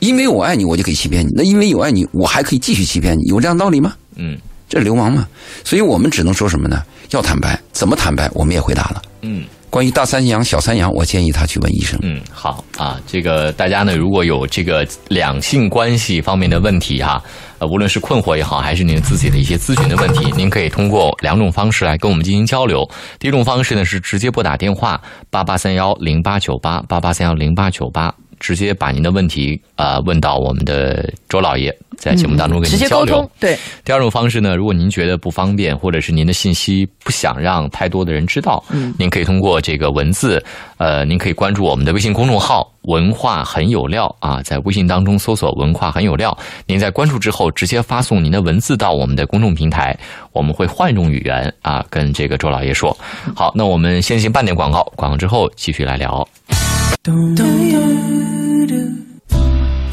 [0.00, 1.30] 因为我爱你，我就可以欺骗你。
[1.32, 3.94] 那因为有爱你，我还可以继续欺骗你，有这样道理吗？
[4.16, 4.36] 嗯
[4.68, 5.28] 这是流氓嘛？
[5.64, 6.82] 所以我们只能说什么呢？
[7.16, 8.30] 要坦白，怎么坦白？
[8.34, 9.02] 我们也回答了。
[9.22, 9.44] 嗯。
[9.70, 11.98] 关于大三阳、小三阳，我建议他去问医生。
[12.02, 17.22] 嗯，好啊，这个大家呢，如果有这个两性关系方面的问题哈，
[17.58, 22.86] 呃，无论是困惑也好，还是您自己的一些咨询的问题，您可以通过两种方式来跟我们进行交流。
[23.18, 33.06] 第一种方式呢是直接拨打电话八八三幺零八九八八八三幺零八九八，直接把您的问题啊、呃问到我们的周老爷，在节目当中跟您交流。
[33.06, 40.44] 接沟通，对，第二种方式呢，如果您觉得不方便，或者是您的信息不想让太多的人知道，嗯，您可以通过这个文字，
[40.78, 49.96] 呃，您可以关注我们的微信公众号“文化很有料”啊，在微信当中搜索“文化很有料”，您在关注之后直接发送您的文字到我们的公众平台，
[50.32, 52.96] 我们会换一种语言啊，跟这个周老爷说。
[53.36, 56.26] 好，那我们先行半点广告，广告之后继续来聊。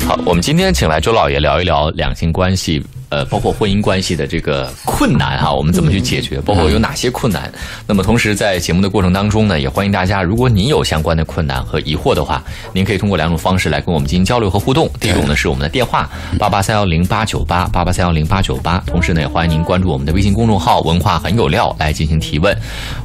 [0.07, 6.39] 好，我们今天请来周老爷聊一聊两性关系呃，包括婚姻关系的这个困难哈，我们怎么去解决？
[6.41, 7.51] 包括有哪些困难？
[7.87, 12.43] 那么同时在节目的过程当中呢，也欢迎大家，如果您有相关的困难和疑惑的话，
[12.73, 14.87] 您可以通过两种方式来跟我们进行交流和互动。
[14.99, 22.55] 第一种呢是我们的电话八八三幺零八九八八八三幺零八九八，同时呢也欢迎您关注我们的微信公众号“文化很有料”来进行提问。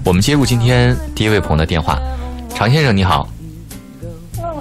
[0.05, 1.99] 我们接入今天第一位朋友的电话，
[2.55, 3.27] 常先生你好，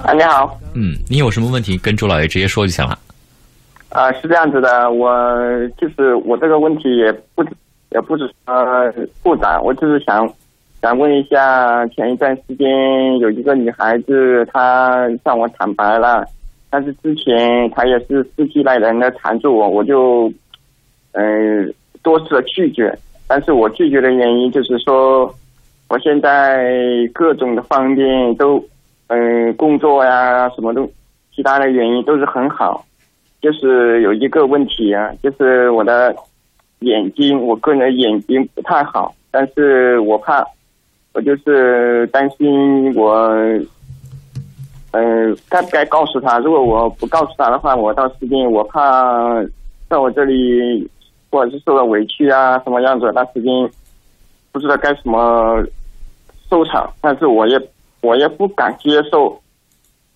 [0.02, 2.98] 啊，你好，嗯，你有什么问题跟周老爷直接说就行了。
[3.90, 5.08] 啊，是这样子的，我
[5.78, 7.44] 就是我这个问题也不
[7.90, 10.28] 也不是呃复杂，我就是想
[10.82, 16.24] 想问一下，前一段时间有一个女孩子她向我坦白了，
[16.70, 20.30] 但是之前她也是死皮赖人的缠住我，我就
[21.12, 22.92] 嗯、多次的拒绝，
[23.28, 25.32] 但是我拒绝的原因就是说，
[25.88, 26.68] 我现在
[27.12, 28.62] 各种的方面都
[29.08, 30.88] 嗯、工作呀什么都
[31.34, 32.84] 其他的原因都是很好。
[33.40, 36.16] 就是有一个问题啊，就是我的
[36.78, 40.42] 眼睛，我个人的眼睛不太好，但是我怕，
[41.12, 43.28] 我就是担心我，
[44.92, 46.38] 嗯、该不该告诉他？
[46.38, 49.44] 如果我不告诉他的话，我到时间我怕
[49.90, 50.88] 在我这里
[51.30, 53.52] 或者是受了委屈啊，什么样子，到时间
[54.52, 55.62] 不知道该怎么
[56.48, 57.60] 收场，但是我也
[58.04, 59.40] 我也不敢接受。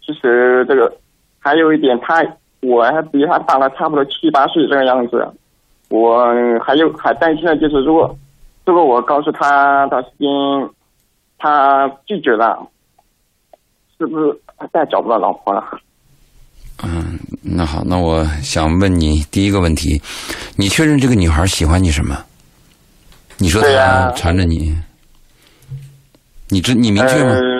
[0.05, 0.95] 其实这个
[1.39, 2.23] 还有一点，他
[2.61, 5.27] 我还比他大了差不多七八岁这个样子，
[5.89, 6.27] 我
[6.65, 8.17] 还有还担心的就是，如果
[8.65, 10.29] 如果我告诉他到时间
[11.39, 12.67] 他拒绝了，
[13.99, 15.63] 是不是他再找不到老婆了？
[16.85, 20.01] 嗯，那好，那我想问你第一个问题，
[20.57, 22.17] 你确认这个女孩喜欢你什么？
[23.41, 24.77] 你说她缠着你，
[26.49, 27.31] 你知你明确吗？
[27.31, 27.58] 呃，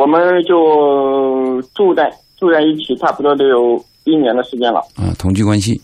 [0.00, 4.80] 我们就住在住在一起，差不多得有一年的时间了。
[4.96, 5.78] 啊，同居关系。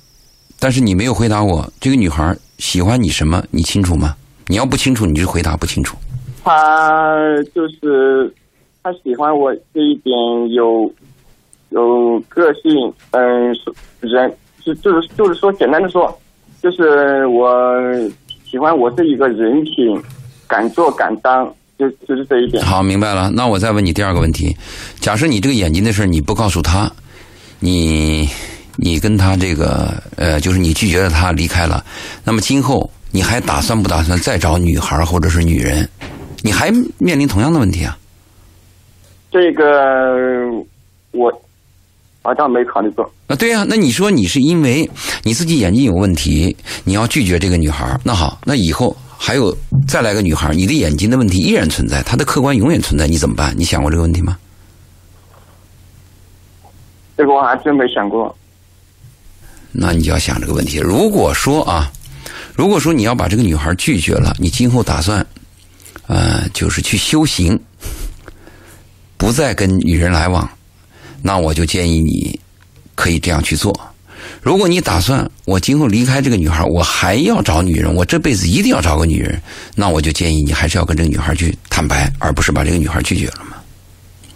[0.58, 3.44] 但是你没有回答我，这个女孩喜欢你什么？
[3.50, 4.14] 你清楚吗？
[4.46, 5.98] 你要不清楚，你就回答不清楚。
[6.42, 7.14] 她
[7.54, 8.32] 就是
[8.82, 10.16] 她喜欢我这一点
[10.54, 10.90] 有
[11.68, 16.10] 有个性，嗯，是人就就是就是说简单的说，
[16.62, 17.52] 就是我
[18.50, 20.00] 喜欢我这一个人品，
[20.48, 22.64] 敢做敢当，就就是这一点。
[22.64, 23.30] 好，明白了。
[23.30, 24.56] 那我再问你第二个问题：
[25.00, 26.90] 假设你这个眼睛的事儿你不告诉他，
[27.60, 28.28] 你
[28.76, 31.84] 你跟他这个呃，就是你拒绝了他离开了，
[32.24, 35.88] 那么今后你还打算不打算再找女孩或者是女人？
[36.42, 37.96] 你还面临同样的问题啊？
[39.30, 39.64] 这个
[41.10, 41.30] 我
[42.22, 43.04] 好像没考虑过。
[43.26, 44.88] 啊，对呀、那你说你是因为
[45.24, 49.56] 你自己眼睛有问题，你要拒绝这个女孩，那好，那以后还有
[49.88, 53.54] 再来个女孩，你的眼睛的问题依然存在，她的客观永远存在，你怎么办？
[53.56, 54.36] 你想过这个问题吗？
[57.16, 58.36] 这个我还真没想过。
[59.72, 60.78] 那你就要想这个问题。
[60.78, 61.90] 如果说啊，
[62.54, 65.26] 如果说你要把这个女孩拒绝了，你今后打算，
[66.06, 67.58] 呃，就是去修行，
[69.16, 70.48] 不再跟女人来往，
[71.22, 72.38] 那我就建议你
[72.94, 73.74] 可以这样去做。
[74.46, 79.42] 如果你打算我今后离开这个女孩，我还要找女人，我这辈子一定要找个女人，
[79.74, 83.56] 那我就建议你还是要跟这个女孩去坦白，而不是把这个女孩拒绝了嘛。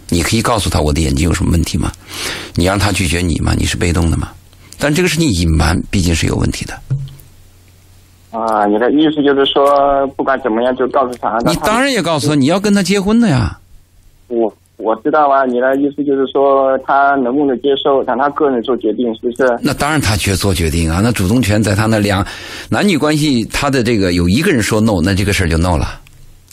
[0.09, 1.89] 你可以告诉她我的眼睛有什么问题吗？
[2.55, 3.53] 你让她拒绝你吗？
[3.57, 4.31] 你是被动的吗？
[4.77, 6.73] 但这个事情隐瞒，毕竟是有问题的。
[8.31, 11.37] 啊，你的意思就是说，不管怎么样就告诉她。
[11.45, 13.57] 你当然也告诉她，你要跟她结婚的呀。
[14.27, 19.59] 我我知道啊，你的意思就是说他能不能接受，让他个人做决定，是不是？
[19.61, 22.25] 那当然他去做决定啊，那主动权在他那两
[22.69, 25.99] 男女关系，他的这个有一个人说 no，那这个事儿就 no 了。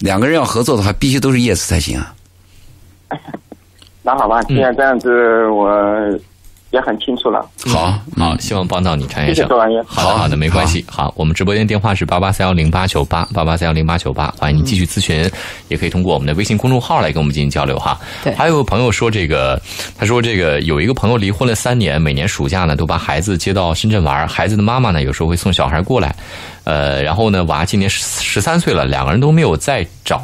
[0.01, 2.15] 两个人要合作的话，必须都是 yes 才行啊。
[4.03, 5.11] 那好吧，既然这样子，
[5.49, 5.69] 我
[6.71, 7.41] 也很清楚了。
[7.67, 9.59] 好，好，希望帮到你，陈先生谢谢周。
[9.87, 10.85] 好的，好的，没关系。
[10.89, 15.31] 好，我们直播间电话是八八三幺零八九八八八三幺零八九八，欢迎您继续咨询，
[15.69, 17.99] 也可以通过我们的微信公众号来跟我们进行交流哈。
[18.23, 19.61] 对还有个朋友说这个，
[19.97, 26.15] 他说这个有一个朋友离婚了三年，每年暑假呢都把孩子接到深圳玩，孩子的妈妈呢有时候会送小孩过来，
[26.65, 30.23] 呃，然后呢娃今年十十三岁了，两个人都没有再找。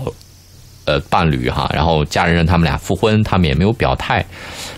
[0.87, 4.25] 呃，伴侣哈，然后家人让他们俩复婚，他们也没有表态，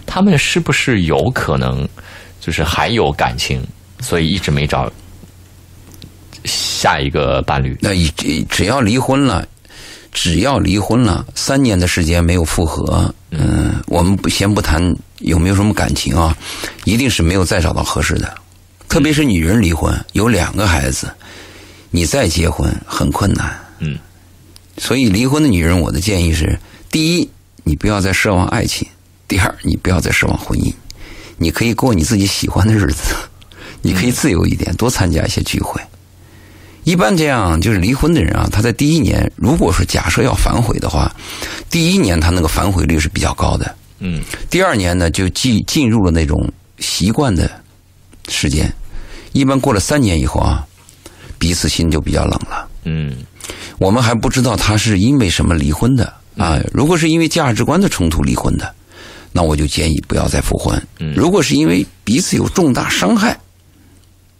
[0.06, 1.88] 他们是不是有可能
[2.40, 3.60] 就是还有感情，
[4.00, 4.90] 所以一直没找
[6.44, 7.76] 下一个伴侣？
[7.80, 9.46] 那只只要离婚了，
[10.12, 14.80] 只要离婚了，三年的时间没有复合，嗯，我们不先不谈
[15.18, 16.36] 有没有什么感情啊，
[16.84, 18.32] 一定是没有再找到合适的。
[18.88, 21.12] 特别是女人离婚有两个孩子，
[21.90, 23.52] 你再结婚很困难。
[23.80, 23.98] 嗯，
[24.78, 26.58] 所以离婚的女人，我的建议是：
[26.90, 27.28] 第一，
[27.64, 28.86] 你不要再奢望爱情；
[29.26, 30.72] 第二，你不要再奢望婚姻。
[31.38, 33.14] 你可以过你自己喜欢的日子，
[33.82, 35.80] 你可以自由一点，多参加一些聚会。
[36.84, 41.14] 一般这样就是离婚的人啊，他在第一年，如果说假设要反悔的话，
[41.68, 43.74] 第一年他那个反悔率是比较高的。
[43.98, 47.50] 嗯，第二年呢，就进进入了那种习惯的
[48.28, 48.72] 时间。
[49.32, 50.65] 一般过了三年以后啊，
[51.38, 52.68] 彼此心就比较冷了。
[52.84, 53.16] 嗯，
[53.78, 56.60] 我们还不知道他是因为什么离婚的啊。
[56.72, 58.74] 如果是因为价值观的冲突离婚的，
[59.32, 60.80] 那我就建议不要再复婚。
[61.14, 63.38] 如果是因为彼此有重大伤害，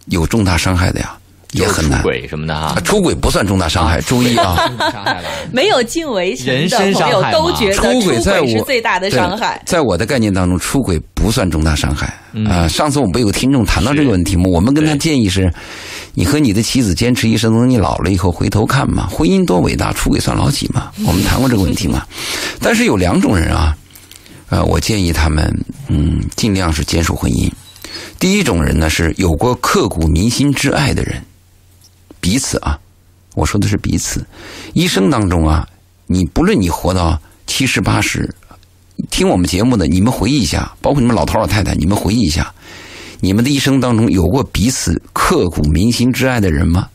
[0.06, 1.16] 有重大伤害的呀，
[1.52, 2.09] 也很难出。
[2.09, 4.70] 轨什么的啊啊，出轨不算重大伤害，注意啊。
[5.52, 9.61] 没有近围情人的朋友身伤害嘛都觉得出轨在我最大的伤害。
[9.64, 12.06] 在我的概念当中，出轨不算重大伤害。
[12.06, 14.44] 啊、嗯上次我们不有听众谈到这个问题吗？
[14.52, 15.50] 我们跟他建议是，
[16.14, 20.90] 你和你的妻子坚持一生，等你老了以后回头看嘛，婚姻多伟大，出轨算老几嘛？
[21.06, 22.02] 我们谈过这个问题嘛？
[22.61, 23.74] 但是有两种人啊，
[24.50, 25.50] 呃，我建议他们，
[25.88, 27.50] 嗯，尽量是坚守婚姻。
[28.18, 31.22] 第一种人呢，是有过刻骨铭心之爱的人，
[32.26, 32.76] 彼此啊，
[33.36, 34.26] 我说的是彼此，
[34.74, 35.64] 一生当中啊，
[36.08, 38.28] 你不论你活到七十八十，
[39.12, 42.52] 听我们节目的你们回忆一下，包括你们老头老太太，你们回忆一下，
[43.20, 46.88] 你们的一生当中有过彼此刻骨铭心之爱的人吗？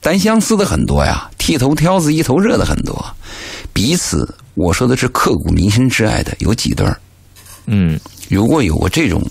[0.00, 3.06] 单相思的很多呀，剃头挑子一头热的很多，
[3.72, 7.00] 彼此我说的是刻骨铭心之爱的有几对儿？
[7.66, 8.00] 嗯，
[8.32, 9.22] 如果有过这种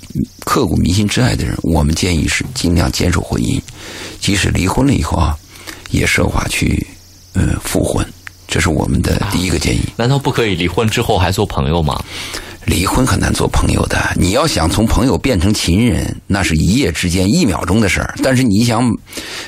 [0.46, 3.60] 刻骨铭心之爱的人，我们建议是尽量坚守婚姻，
[4.20, 5.36] 即使离婚了以后啊，
[5.90, 6.86] 也设法去
[7.34, 8.06] 呃复婚，
[8.48, 9.82] 这是我们的第一个建议。
[9.98, 12.00] 难道不可以离婚之后还做朋友吗？
[12.66, 18.14] 离婚很难做朋友的，你要想从朋友变成情人，那是一夜之间、一秒钟的事儿。
[18.22, 18.88] 但是你想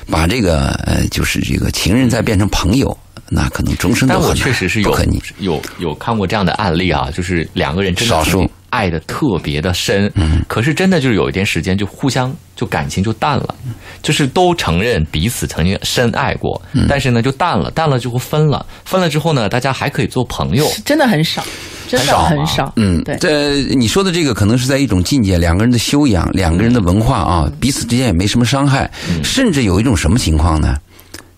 [0.10, 2.98] 把这个呃，就是这个情人再变成朋友，
[3.34, 4.34] 那可能终身都但我。
[4.34, 4.94] 确实是有。
[5.40, 13.56] 有有看过这样的案例啊，就是两个人真的少数爱的特别的深，嗯可是真的就是有一段时间就互相就感情就淡了，
[14.02, 21.44] 就是都承认彼此曾经深爱过，嗯但是呢就淡了，淡了之后分了，分了之后呢，大家还可以做朋友，真的很少，
[21.88, 22.74] 真的很少很少。
[22.76, 28.90] 嗯，对，这你说的这个可能是在一种境界，两个人的修养，两个人的文化啊，彼此之间也没什么伤害，
[29.24, 30.76] 甚至有一种什么情况呢？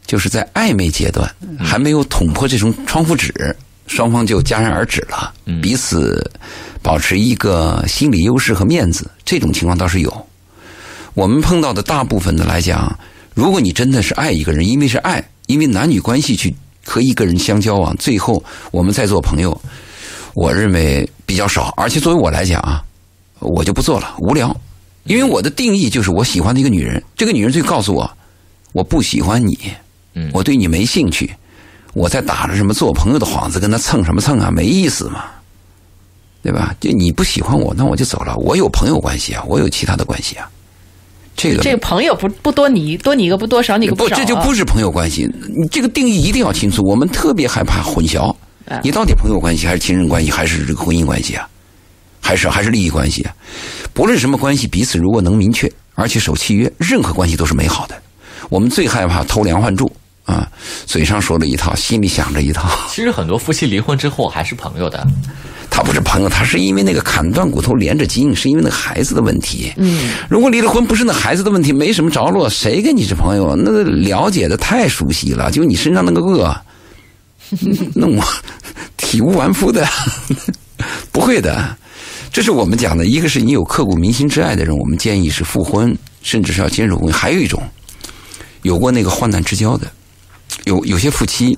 [0.05, 3.33] 就是在暧昧阶段还没有捅破这层窗户纸，
[3.87, 6.29] 双方就戛然而止了，彼此
[6.81, 10.27] 保持一个心理优势和面子，这种情况倒是有。
[11.13, 12.97] 我们碰到的大部分的来讲，
[13.33, 16.53] 如果你真的是爱一个人，因为是爱，因为男女关系去
[16.85, 19.59] 和一个人相交往，最后我们再做朋友，
[20.33, 21.73] 我认为比较少。
[21.77, 22.83] 而且作为我来讲啊，
[23.39, 24.55] 我就不做了，无聊。
[25.05, 28.11] 因为我的定义就是我喜欢的一个女人，这个女人就告诉我，
[28.73, 29.57] 我不喜欢你，
[30.15, 31.31] 嗯我对你没兴趣，
[31.93, 35.25] 我在打着什么做朋友的幌子跟他蹭什么蹭啊，没意思嘛，
[36.41, 36.73] 对吧？
[36.79, 38.35] 就你不喜欢我，那我就走了。
[38.37, 40.49] 我有朋友关系啊，我有其他的关系啊，
[41.35, 45.29] 这个这个朋友不不多你多你一个不多少你一个不，少啊，这就不是朋友关系。
[45.49, 46.81] 你这个定义一定要清楚。
[46.83, 48.33] 我们特别害怕混淆
[48.67, 51.47] 啊，你到底朋友关系还是亲人关系，还是这个婚姻关系啊？
[52.21, 53.35] 还是还是利益关系啊？
[53.93, 57.95] 不论什么关系，彼此如果能明确，而且守契约，任何关系都是美好的。
[58.49, 59.91] 我们最害怕偷梁换柱
[60.25, 60.47] 啊，
[60.85, 62.69] 嘴上说了一套，心里想着一套。
[62.89, 65.05] 其实很多夫妻离婚之后还是朋友的，
[65.69, 69.71] 他不是朋友，他是因为那个砍断骨头连着筋，是因为那个孩子的问题。
[69.77, 73.55] 嗯，如果离了婚不是那孩子的问题，没什么着落，谁跟你是朋友？
[73.55, 76.55] 那个了解的太熟悉了，就你身上那个恶，
[77.93, 78.23] 那我
[78.97, 79.87] 体无完肤的，
[81.11, 81.75] 不会的。
[82.31, 87.61] 这是我们讲的，一个是你有刻骨铭心之爱的人，我们建议是复婚，甚至是要坚守婚姻；还有一种，
[88.63, 89.87] 有过那个患难之交的，
[90.63, 91.57] 有有些夫妻，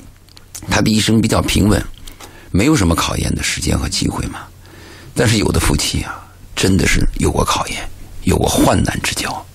[0.69, 1.81] 他的一生比较平稳，
[2.51, 4.39] 没有什么考验的时间和机会嘛。
[5.15, 7.87] 但是有的夫妻啊，真的是有过考验，
[8.23, 9.45] 有过患难之交，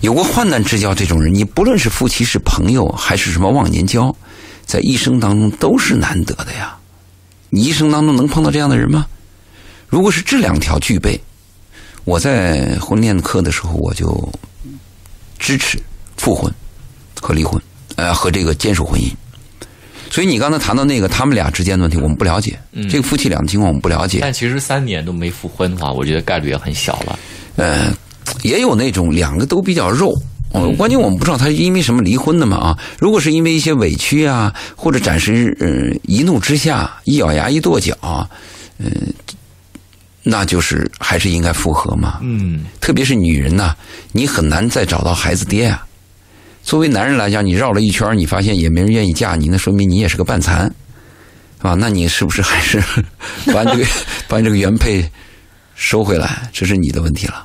[0.00, 4.14] 有过患难之交这种人，你不论是夫妻是朋友还是什么忘年交，
[4.66, 6.76] 在一生当中都是难得的呀。
[7.50, 9.06] 你一生当中能碰到这样的人吗？
[9.86, 11.18] 如果是这两条具备，
[12.04, 14.30] 我在婚恋课的时候我就
[15.38, 15.80] 支持
[16.18, 16.52] 复婚
[17.20, 17.58] 和离婚，
[17.98, 19.10] 呃，和这个坚守婚姻。
[20.08, 24.20] 所以你刚才谈到那个他们俩之间的问题，我们不了解，嗯这个夫妻俩的情况我们不了解。
[24.22, 27.18] 但其实三年都没复婚的话，我觉得概率也很小了。
[27.56, 27.92] 呃，
[28.42, 30.14] 也有那种两个都比较肉。
[30.52, 32.78] 哦，关键我们不知道他是因为什么离婚的嘛啊？
[32.98, 37.94] 如果是因为一些委屈啊，或者暂时呃一怒之下一咬牙一跺脚，
[38.78, 38.90] 嗯、
[40.22, 42.20] 那就是还是应该复合嘛。
[42.22, 43.76] 嗯，特别是女人呐、
[44.12, 45.84] 你很难再找到孩子爹啊。
[46.68, 50.70] 作为男人来讲，你绕了一圈，你发现也没人愿意嫁你，那说明你也是个半残，
[51.62, 52.78] 啊，那你是不是还是
[53.54, 53.86] 把你这个
[54.28, 55.02] 把你这个原配
[55.76, 56.46] 收回来？
[56.52, 57.42] 这是你的问题了。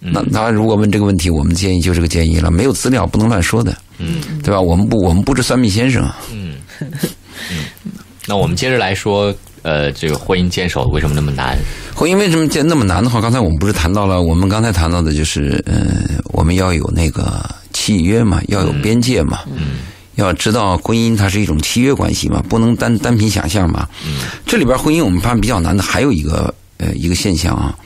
[0.00, 4.58] 那他如果问这个问题，我们建议就这个建议了，没有资料不能乱说的，嗯，对吧？
[4.58, 6.18] 我们不，我们不是算命先生啊。
[6.32, 6.54] 嗯，
[8.26, 11.58] 那我们接着来说，呃，这个婚姻坚守为什么那么难？
[11.94, 13.20] 婚姻为什么坚那么难的话？
[13.20, 15.84] 刚才我们不是谈到了，我们刚才谈到的就是，呃，
[16.32, 17.44] 我们要有那个
[17.86, 19.78] 契约嘛，要有边界嘛，嗯，
[20.16, 23.88] 要知道婚姻它是一种契约关系嘛，不能单单凭想象嘛。
[24.04, 27.78] 嗯，这里边婚姻我们发现比较难的还有一个呃一个现象啊，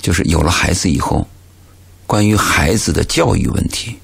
[0.00, 1.26] 就是有了孩子以后，
[2.06, 3.96] 关于孩子的教育问题，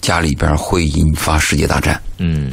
[0.00, 2.02] 家里边会引发世界大战。
[2.18, 2.50] 嗯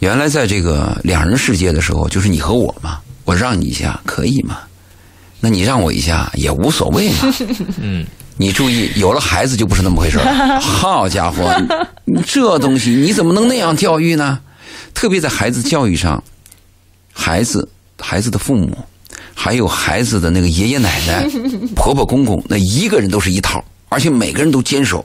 [0.00, 4.58] 原来在这个两人世界的时候，就是你和我嘛，我让你一下可以吗？
[5.40, 7.34] 那你让我一下也无所谓嘛。
[7.80, 8.04] 嗯，
[8.36, 10.58] 你注意，有了孩子就不是那么回事了。
[10.60, 11.54] 好家伙，
[12.26, 14.40] 这东西你怎么能那样教育呢？
[14.92, 16.22] 特别在孩子教育上，
[17.12, 17.68] 孩子、
[18.00, 18.76] 孩子的父母，
[19.34, 21.26] 还有孩子的那个爷爷奶奶、
[21.76, 25.04] 婆婆公公，那一个人都是一套，而且每个人都坚守，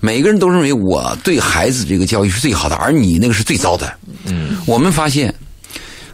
[0.00, 3.92] 每个人都认为我对孩子这个教育是最好的，而你那个是最糟的。
[4.24, 5.34] 嗯，我们发现。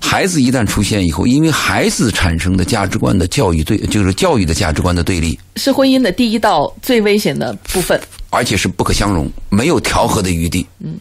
[0.01, 8.01] 孩子一旦出现以后，因为孩子产生的价值观的教育对，就是教育的价值观的对立，是婚姻的第一道最危险的部分。
[8.30, 10.66] 而且是不可相容，没有调和的余地。
[10.80, 10.99] 嗯，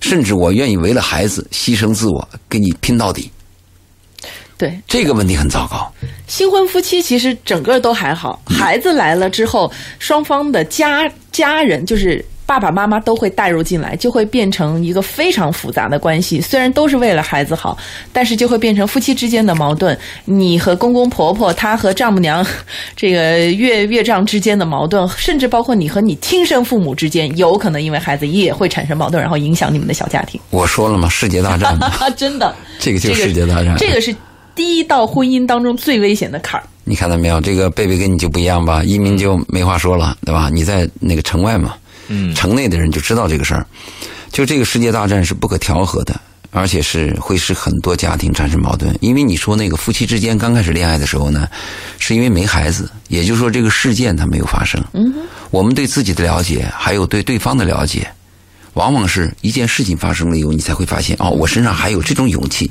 [0.00, 3.30] 甚至我愿意为了孩子牺牲自我，跟你拼到底。
[4.56, 5.90] 对，这个问题很糟糕。
[6.26, 12.24] 新婚夫妻其实整个都还好，孩子来了之后，双方的家家人就是。
[12.50, 16.40] 爸爸妈妈都会带入进来，就会变成一个非常复杂的关系。
[16.40, 17.78] 虽然都是为了孩子好，
[18.12, 19.96] 但是就会变成夫妻之间的矛盾。
[20.24, 22.44] 你和公公婆婆，他和丈母娘，
[22.96, 30.40] 这个岳岳丈之间的矛盾，甚至包括你和你亲生父母之间，有可能因为孩子也会产生矛盾，然后影响你们的小家庭。
[30.50, 31.88] 我说了嘛，世界大战嘛，
[32.18, 33.76] 真的，这个就是世界大战。
[33.78, 34.12] 这个是
[34.56, 36.66] 第一道婚姻当中最危险的坎儿。
[36.82, 37.40] 你看到没有？
[37.40, 38.82] 这个贝贝跟你就不一样吧？
[38.82, 40.50] 一鸣就没话说了，对吧？
[40.52, 41.76] 你在那个城外嘛。
[42.12, 43.64] 嗯，城内的人就知道这个事儿，
[44.30, 48.92] 就这个世界大战是不可调和的，而且是会使很多家庭产生矛盾。
[49.00, 51.48] 因为你说那个夫妻之间刚开始恋爱的时候呢，
[51.98, 54.82] 是因为没孩子，也就是说这个事件它没有发生。
[54.92, 55.14] 嗯，
[55.50, 58.10] 我们对自己的了解，还有对对方的了解，
[58.74, 62.70] 往往是一件事情发生了以后，你才会发现哦，我身上还有这种勇气。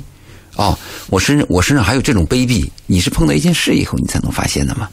[0.60, 4.86] 哦，我身上我身上还有这种卑鄙，你是碰到一件事以后你才能发现的嘛。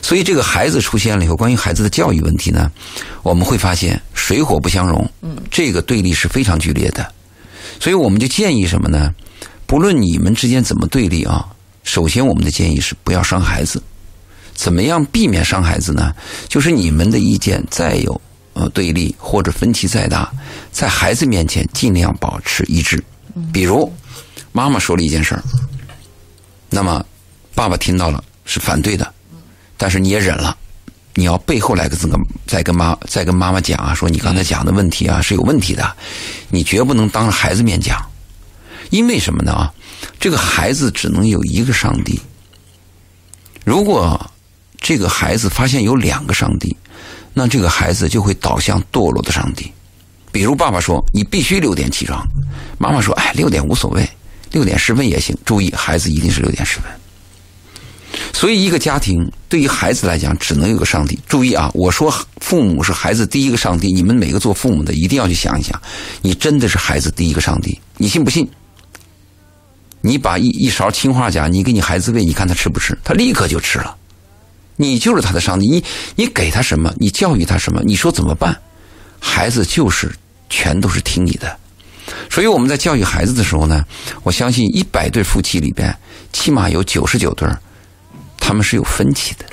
[0.00, 2.70] 所以这个孩子出现了以后，关于孩子的教育问题呢，
[3.24, 7.04] 我们会发现水火不相容，嗯，这个对立是非常剧烈的。
[7.80, 9.12] 所以我们就建议什么呢？
[9.66, 11.44] 不论你们之间怎么对立啊，
[11.82, 13.82] 首先我们的建议是不要伤孩子。
[14.54, 16.14] 怎么样避免伤孩子呢？
[16.46, 18.20] 就是你们的意见再有
[18.52, 20.30] 呃对立或者分歧再大，
[20.70, 23.02] 在孩子面前尽量保持一致。
[23.52, 23.92] 比如。
[24.52, 25.42] 妈妈说了一件事儿，
[26.68, 27.04] 那么
[27.54, 29.12] 爸爸听到了是反对的，
[29.76, 30.56] 但是你也忍了，
[31.14, 35.96] 你要背后来个这个再跟妈再跟妈妈讲啊，说你刚才讲的问题啊是有问题的，
[36.50, 37.98] 你绝不能当着孩子面讲，
[38.90, 39.72] 因为什么呢啊？
[40.18, 42.20] 这个孩子只能有一个上帝，
[43.64, 44.30] 如果
[44.80, 46.76] 这个孩子发现有两个上帝，
[47.32, 49.72] 那这个孩子就会导向堕落的上帝。
[50.30, 52.26] 比如爸爸说你必须六点起床，
[52.78, 54.08] 妈妈说哎六点无所谓。
[54.52, 56.88] 六点十分也行，注意，孩子一定是六点十分。
[58.32, 61.18] 所以，一个家庭对于孩子来讲，只能有个上帝。
[61.26, 65.80] 注意啊，我说父母是孩子第一个上帝，你们每个做父母的一定要去想一想，
[66.20, 68.48] 你真的是孩子第一个上帝，你信不信？
[70.00, 72.98] 你把一一勺氰化钾，你给你孩子喂，你看他吃不吃？
[73.04, 73.96] 他立刻就吃了。
[74.76, 75.84] 你就是他的上帝，你
[76.16, 78.54] 你给他什么，你教育他什么，你说怎么办？
[79.20, 80.10] 孩子就是
[80.50, 81.56] 全都是听你的。
[82.30, 83.84] 所以我们在教育孩子的时候呢，
[84.22, 85.94] 我相信一百对夫妻里边，
[86.32, 87.48] 起码有九十九对
[88.38, 89.44] 他们是有分歧的。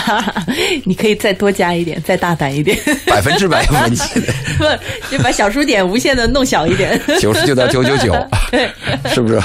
[0.84, 4.32] 你可以再多加一点，再大胆一点，百分之百有 分歧的。
[4.58, 4.64] 不，
[5.10, 8.12] 就把小数点无限的弄小一点，九十九到九九九，
[9.14, 9.40] 是不是？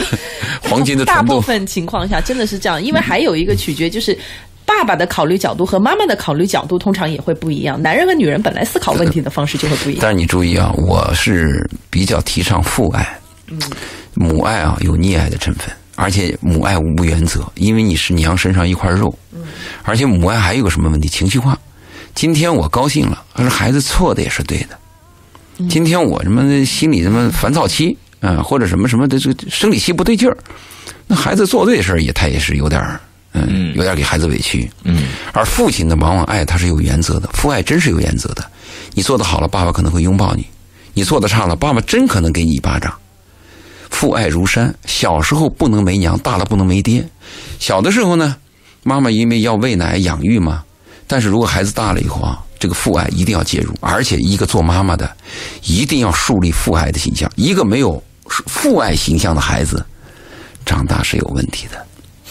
[0.61, 4.17] 黄金的大部分情况下真的是这样，因为还有一个取决就是。
[4.65, 7.81] 爸爸的考虑角度和妈妈的考虑角度通常也会不一样。
[7.81, 9.99] 男人和女人本来思考问题的方式就会不一样。
[10.01, 13.19] 但是你注意啊，我是比较提倡父爱，
[14.13, 19.13] 母爱啊有溺爱的成分，而且母爱无不原则，因为你是娘身上一块肉。
[19.83, 21.07] 而且母爱还有个什么问题？
[21.07, 21.57] 情绪化。
[22.15, 25.67] 今天我高兴了，而孩子错的也是对的。
[25.67, 30.37] 今天我什么心里什么烦躁期啊，或者什么什么的这个生理期不对劲儿，
[31.05, 32.99] 那孩子做对事儿也他也是有点儿。
[33.33, 34.69] 嗯，有点给孩子委屈。
[34.83, 35.03] 嗯，
[35.33, 38.45] 而父亲呢，往往爱他是有原则的，父爱真是有原则的。
[38.93, 40.43] 你做的好了，爸爸可能会拥抱你；
[40.93, 42.93] 你做的差了，爸爸真可能给你一巴掌。
[43.89, 47.07] 父爱如山，小时候不能没娘，大了不能没爹。
[47.59, 48.35] 小的时候呢，
[48.83, 50.63] 妈妈因为要喂奶养育嘛，
[51.07, 55.15] 但是如果孩子大了以后啊，这个父爱一定要介入，而且一个做妈妈的
[55.63, 57.31] 一定要树立父爱的形象。
[57.35, 59.83] 一个没有父爱形象的孩子，
[60.65, 61.85] 长大是有问题的。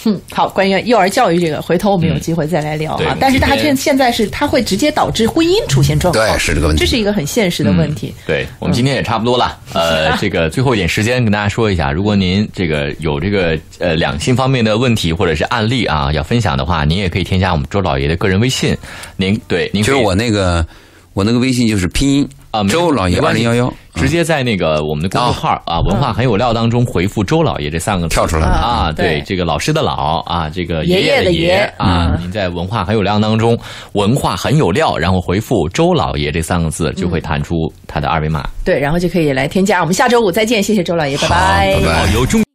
[0.04, 3.16] 嗯，好，关于幼儿教育这个，回头我们有机会再来聊对啊。
[3.20, 6.80] 但是大家现现在是，它会直接导致婚姻出现状况，对是这个问题。
[6.80, 8.12] 这是一个很现实的问题。
[8.26, 18.76] 对我们今天也差不多了， 呃，这个最后一点时间跟大家说一下，如果您这个有这个呃两性方面的问题或者是案例啊要分享的话，您也可以添加我们周老爷的个人微信，
[19.16, 20.66] 您对您可以就是我那个
[21.14, 28.52] 我那个微信就是拼音啊，没周老爷二零幺幺，直接在那个我们的公众号啊“文化很有料”当中回复“周老爷”这三个字跳出来了。
[28.52, 33.58] 啊，对对，这个老师的老啊，这个爷爷爷的的爷啊嗯，您在“文化很有料”当中
[33.94, 37.54] ，“文化很有料”，然后回复“周老爷”这三个字，就会弹出
[37.86, 38.46] 他的二维码。
[38.64, 39.80] 对，然后就可以来添加。
[39.80, 41.74] 我们下周五再见，谢谢周老爷，拜拜。
[41.80, 42.51] 拜拜好，由中。